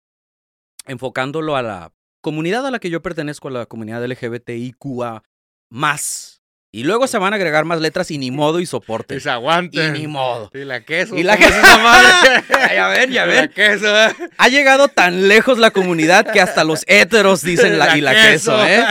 [0.85, 5.23] enfocándolo a la comunidad a la que yo pertenezco, a la comunidad LGBTIQA
[5.69, 6.41] más.
[6.71, 9.15] Y luego se van a agregar más letras y ni modo y soporte.
[9.15, 9.95] Y se aguanten.
[9.95, 10.51] Y ni modo.
[10.53, 11.15] Y la queso.
[11.15, 12.43] Y la ¿cómo que- es esa madre?
[12.75, 13.35] Ya ven, ya ven.
[13.37, 13.87] La queso.
[14.37, 18.65] Ha llegado tan lejos la comunidad que hasta los héteros dicen la, y la queso,
[18.65, 18.83] ¿eh?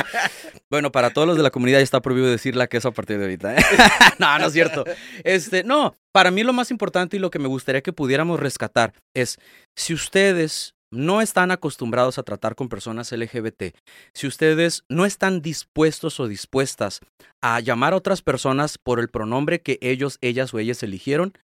[0.71, 3.19] Bueno, para todos los de la comunidad ya está prohibido decir la queso a partir
[3.19, 3.63] de ahorita, ¿eh?
[4.19, 4.85] no, no es cierto.
[5.23, 8.95] Este, no, para mí lo más importante y lo que me gustaría que pudiéramos rescatar
[9.13, 9.39] es
[9.77, 13.75] si ustedes no están acostumbrados a tratar con personas LGBT,
[14.15, 17.01] si ustedes no están dispuestos o dispuestas
[17.43, 21.35] a llamar a otras personas por el pronombre que ellos, ellas o ellas eligieron,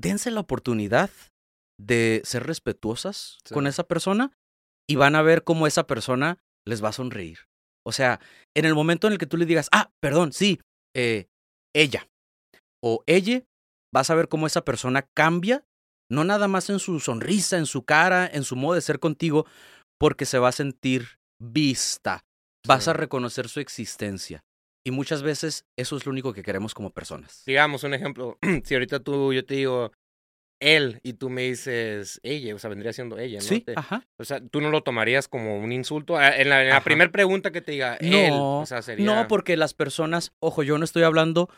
[0.00, 1.10] dense la oportunidad
[1.80, 3.54] de ser respetuosas Sí.
[3.54, 4.32] con esa persona
[4.88, 7.38] y van a ver cómo esa persona les va a sonreír.
[7.86, 8.20] O sea,
[8.56, 10.60] en el momento en el que tú le digas, ah, perdón, sí,
[10.96, 11.26] eh,
[11.74, 12.06] ella
[12.82, 13.42] o ella,
[13.92, 15.64] vas a ver cómo esa persona cambia,
[16.10, 19.46] no nada más en su sonrisa, en su cara, en su modo de ser contigo,
[19.98, 22.24] porque se va a sentir vista,
[22.66, 24.44] vas a reconocer su existencia.
[24.86, 27.42] Y muchas veces eso es lo único que queremos como personas.
[27.46, 29.92] Digamos un ejemplo, si ahorita tú, yo te digo,
[30.60, 33.44] él y tú me dices ella, o sea, vendría siendo ella, ¿no?
[33.44, 34.06] Sí, ajá.
[34.18, 36.16] O sea, tú no lo tomarías como un insulto.
[36.16, 39.06] Ah, en la, primera pregunta que te diga él, o sea, sería...
[39.06, 41.48] No, porque las personas, ojo, yo no estoy hablando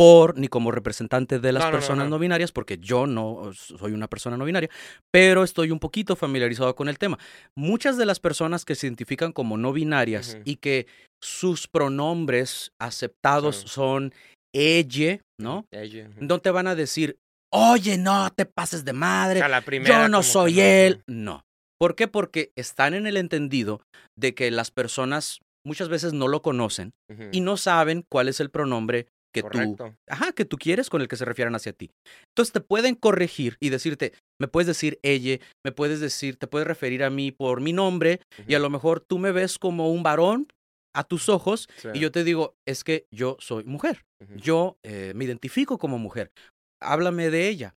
[0.00, 4.38] por ni como representante de las personas no, binarias, porque yo no soy una persona
[4.38, 4.70] no binaria,
[5.12, 7.18] pero estoy un poquito familiarizado con el tema.
[7.54, 10.86] Muchas de las personas que se identifican como no binarias y que
[11.22, 14.14] sus pronombres aceptados son
[14.54, 15.66] ella, ¿no?
[15.70, 16.08] Ella.
[16.18, 17.18] No te van a decir,
[17.52, 19.42] oye, no te pases de madre,
[19.84, 21.02] yo no soy él.
[21.06, 21.44] No.
[21.78, 22.08] ¿Por qué?
[22.08, 23.82] Porque están en el entendido
[24.16, 26.92] de que las personas muchas veces no lo conocen
[27.32, 31.08] y no saben cuál es el pronombre que tú, ajá, que tú quieres con el
[31.08, 31.90] que se refieran hacia ti.
[32.28, 36.66] Entonces te pueden corregir y decirte, me puedes decir ella, me puedes decir, te puedes
[36.66, 40.02] referir a mí por mi nombre y a lo mejor tú me ves como un
[40.02, 40.48] varón
[40.94, 44.04] a tus ojos y yo te digo, es que yo soy mujer,
[44.36, 46.32] yo eh, me identifico como mujer
[46.80, 47.76] háblame de ella.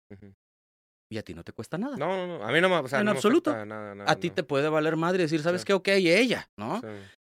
[1.11, 1.95] Y a ti no te cuesta nada.
[1.97, 2.43] No, no, no.
[2.43, 3.51] A mí no me, o sea, en absoluto.
[3.51, 5.73] a ti te puede valer madre decir, ¿sabes qué?
[5.73, 6.81] Ok, ella, ¿no?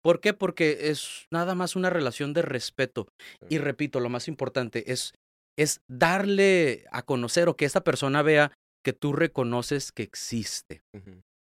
[0.05, 0.35] ¿Por qué?
[0.35, 3.09] Porque es nada más una relación de respeto.
[3.49, 5.15] Y repito, lo más importante es,
[5.59, 8.53] es darle a conocer o que esta persona vea
[8.85, 10.83] que tú reconoces que existe.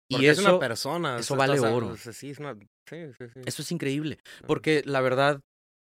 [0.10, 1.20] y eso, es una persona.
[1.20, 1.94] Eso vale oro.
[1.94, 4.18] Eso es increíble.
[4.48, 5.42] Porque la verdad,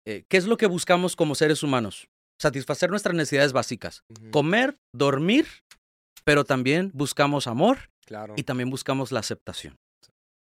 [0.08, 2.08] eh, ¿qué es lo que buscamos como seres humanos?
[2.42, 4.04] satisfacer nuestras necesidades básicas.
[4.32, 5.46] Comer, dormir,
[6.26, 7.90] pero también buscamos amor
[8.36, 9.78] y también buscamos la aceptación.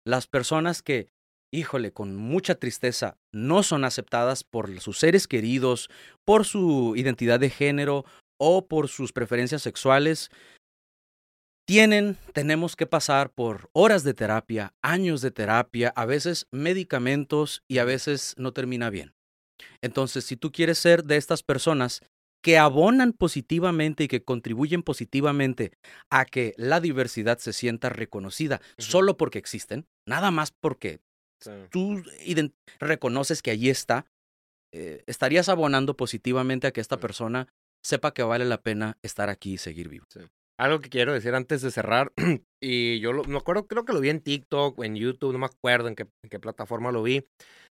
[0.07, 1.09] Las personas que,
[1.53, 5.91] híjole, con mucha tristeza, no son aceptadas por sus seres queridos,
[6.25, 8.05] por su identidad de género
[8.39, 10.31] o por sus preferencias sexuales,
[11.65, 17.79] tienen, tenemos que pasar por horas de terapia, años de terapia, a veces medicamentos y
[17.79, 19.15] a veces no termina bien.
[19.81, 22.01] Entonces, si tú quieres ser de estas personas
[22.43, 25.73] que abonan positivamente y que contribuyen positivamente
[26.11, 31.01] a que la diversidad se sienta reconocida solo porque existen, nada más porque
[31.71, 32.03] tú
[32.79, 34.07] reconoces que allí está,
[34.75, 37.49] eh, estarías abonando positivamente a que esta persona
[37.85, 40.07] sepa que vale la pena estar aquí y seguir vivo.
[40.59, 42.13] Algo que quiero decir antes de cerrar,
[42.63, 45.47] y yo no acuerdo, creo que lo vi en TikTok o en YouTube, no me
[45.47, 47.27] acuerdo en qué, en qué plataforma lo vi,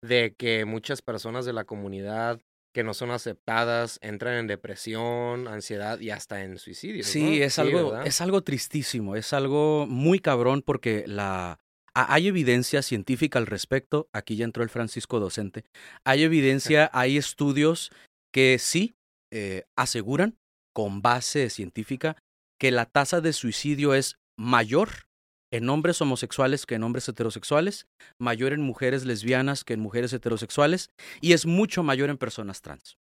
[0.05, 2.41] de que muchas personas de la comunidad
[2.75, 7.05] que no son aceptadas entran en depresión, ansiedad y hasta en suicidio.
[7.05, 11.61] Sí, es algo es algo tristísimo, es algo muy cabrón porque la
[11.95, 14.09] hay evidencia científica al respecto.
[14.13, 15.65] Aquí ya entró el Francisco docente.
[16.05, 17.91] Hay evidencia, hay estudios
[18.33, 18.97] que sí
[19.33, 20.37] eh, aseguran
[20.75, 22.17] con base científica
[22.59, 25.07] que la tasa de suicidio es mayor
[25.53, 27.87] en hombres homosexuales que en hombres heterosexuales,
[28.19, 30.91] mayor en mujeres lesbianas que en mujeres heterosexuales
[31.21, 32.97] y es mucho mayor en personas trans.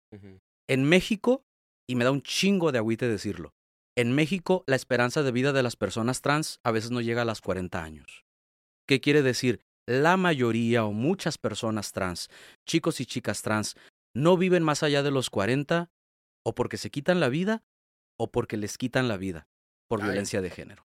[0.68, 1.45] En México,
[1.88, 3.55] y me da un chingo de agüite decirlo,
[3.97, 7.26] en México la esperanza de vida de las personas trans a veces no llega a
[7.26, 8.24] las 40 años.
[8.87, 9.61] ¿Qué quiere decir?
[9.87, 12.28] La mayoría o muchas personas trans,
[12.68, 13.76] chicos y chicas trans,
[14.14, 15.91] no viven más allá de los 40
[16.45, 17.64] o porque se quitan la vida
[18.18, 19.49] o porque les quitan la vida
[19.89, 20.87] por violencia de género.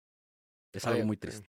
[0.73, 1.49] Es algo muy triste.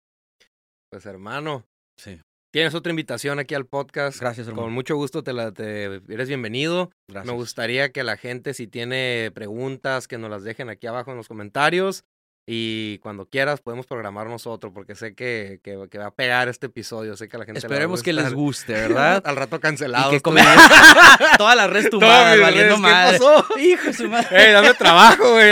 [0.91, 1.65] Pues hermano.
[1.97, 2.21] Sí.
[2.53, 4.19] Tienes otra invitación aquí al podcast.
[4.19, 4.67] Gracias, hermano.
[4.67, 6.91] Con mucho gusto te, la, te eres bienvenido.
[7.09, 7.31] Gracias.
[7.31, 11.17] Me gustaría que la gente, si tiene preguntas, que nos las dejen aquí abajo en
[11.17, 12.05] los comentarios.
[12.49, 17.17] Y cuando quieras podemos programarnos otro, porque sé que, que, va a pegar este episodio.
[17.17, 19.21] Sé que a la gente Esperemos que les guste, ¿verdad?
[19.25, 20.11] Al rato cancelado.
[20.11, 20.21] Que
[21.37, 23.17] Toda la red tumbada, valiendo madre.
[23.17, 23.59] ¿Qué pasó?
[23.59, 24.45] Hijo de su madre.
[24.47, 25.51] Ey, dame trabajo, güey.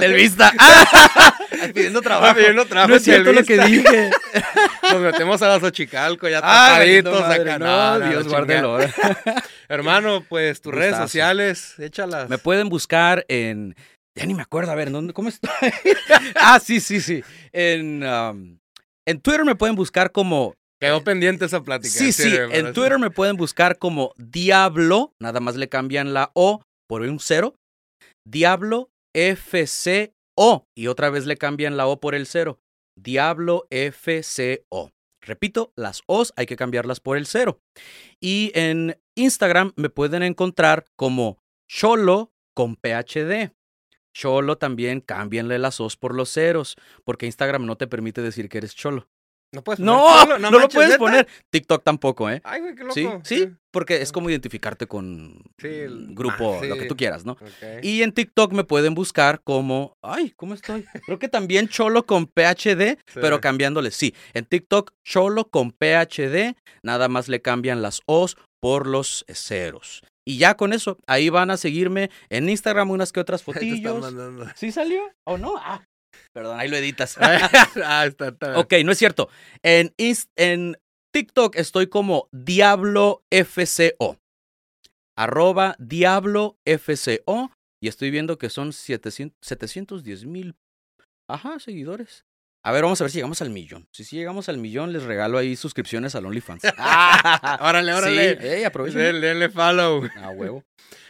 [0.00, 0.52] Del vista.
[1.72, 2.34] pidiendo trabajo.
[2.34, 2.88] pidiendo trabajo.
[2.88, 4.10] No es cierto lo que dije.
[4.90, 7.56] Nos metemos a las Ochicalco, ya tapaditos acá.
[7.56, 8.78] No, Dios guárdelo.
[9.68, 12.28] Hermano, pues tus redes sociales, échalas.
[12.28, 13.76] Me pueden buscar en
[14.16, 15.50] ya ni me acuerdo, a ver, ¿dónde, ¿cómo estoy?
[16.36, 17.22] ah, sí, sí, sí.
[17.52, 18.02] En,
[19.06, 20.54] en Twitter me pueden buscar como...
[20.80, 21.92] Quedó pendiente esa plática.
[21.92, 26.62] Sí, sí, en Twitter me pueden buscar como Diablo, nada más le cambian la O
[26.88, 27.54] por un cero.
[28.26, 32.60] Diablo FCO, y otra vez le cambian la O por el cero.
[32.96, 34.90] Diablo FCO.
[35.22, 37.60] Repito, las O's hay que cambiarlas por el cero.
[38.20, 41.38] Y en Instagram me pueden encontrar como
[41.68, 43.52] Cholo con PhD.
[44.14, 48.58] Cholo también cámbienle las os por los ceros, porque Instagram no te permite decir que
[48.58, 49.08] eres cholo.
[49.52, 51.26] No puedes No, poner no, cholo, lo puedes poner.
[51.50, 52.40] TikTok tampoco, ¿eh?
[52.44, 52.94] Ay, güey, qué loco.
[52.94, 56.96] Sí, sí, porque es como identificarte con Sí, el- un grupo, ah, lo que tú
[56.96, 57.32] quieras, ¿no?
[57.32, 57.82] Ok.
[57.82, 60.84] Y en TikTok me pueden buscar como, ay, ¿cómo estoy?
[61.04, 64.14] Creo que también Cholo con PhD, pero cambiándole, sí.
[64.34, 66.54] En TikTok, Cholo con PhD,
[66.84, 70.02] nada más le cambian las O's por los ceros.
[70.26, 74.14] Y ya con eso, ahí van a seguirme en Instagram unas que otras fotillos.
[74.56, 75.56] ¿Sí salió o no?
[75.58, 75.84] Ah,
[76.32, 77.16] perdón, ahí lo editas.
[77.20, 78.58] ah, está, está.
[78.58, 79.28] ok, no es cierto.
[79.62, 79.94] En,
[80.36, 80.76] en
[81.12, 84.18] TikTok estoy como Diablo FCO.
[85.16, 87.50] Arroba Diablo FCO.
[87.82, 90.54] Y estoy viendo que son 700 710 mil.
[91.28, 92.24] Ajá, seguidores.
[92.62, 93.88] A ver, vamos a ver si llegamos al millón.
[93.90, 96.62] Si sí llegamos al millón, les regalo ahí suscripciones al OnlyFans.
[97.60, 98.38] Órale, órale.
[98.38, 99.00] Sí, ey, aprovechen.
[99.00, 100.02] Denle, denle follow.
[100.16, 100.62] A huevo.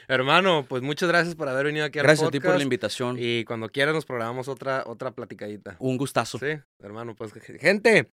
[0.07, 3.17] Hermano, pues muchas gracias por haber venido aquí al Gracias a ti por la invitación.
[3.19, 5.77] Y cuando quieras nos programamos otra, otra platicadita.
[5.81, 6.39] Un gustazo.
[6.39, 8.13] Sí, hermano, pues gente,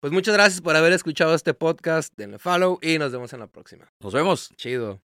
[0.00, 2.14] pues muchas gracias por haber escuchado este podcast.
[2.16, 3.90] Denle follow y nos vemos en la próxima.
[4.00, 4.50] Nos vemos.
[4.56, 5.02] Chido.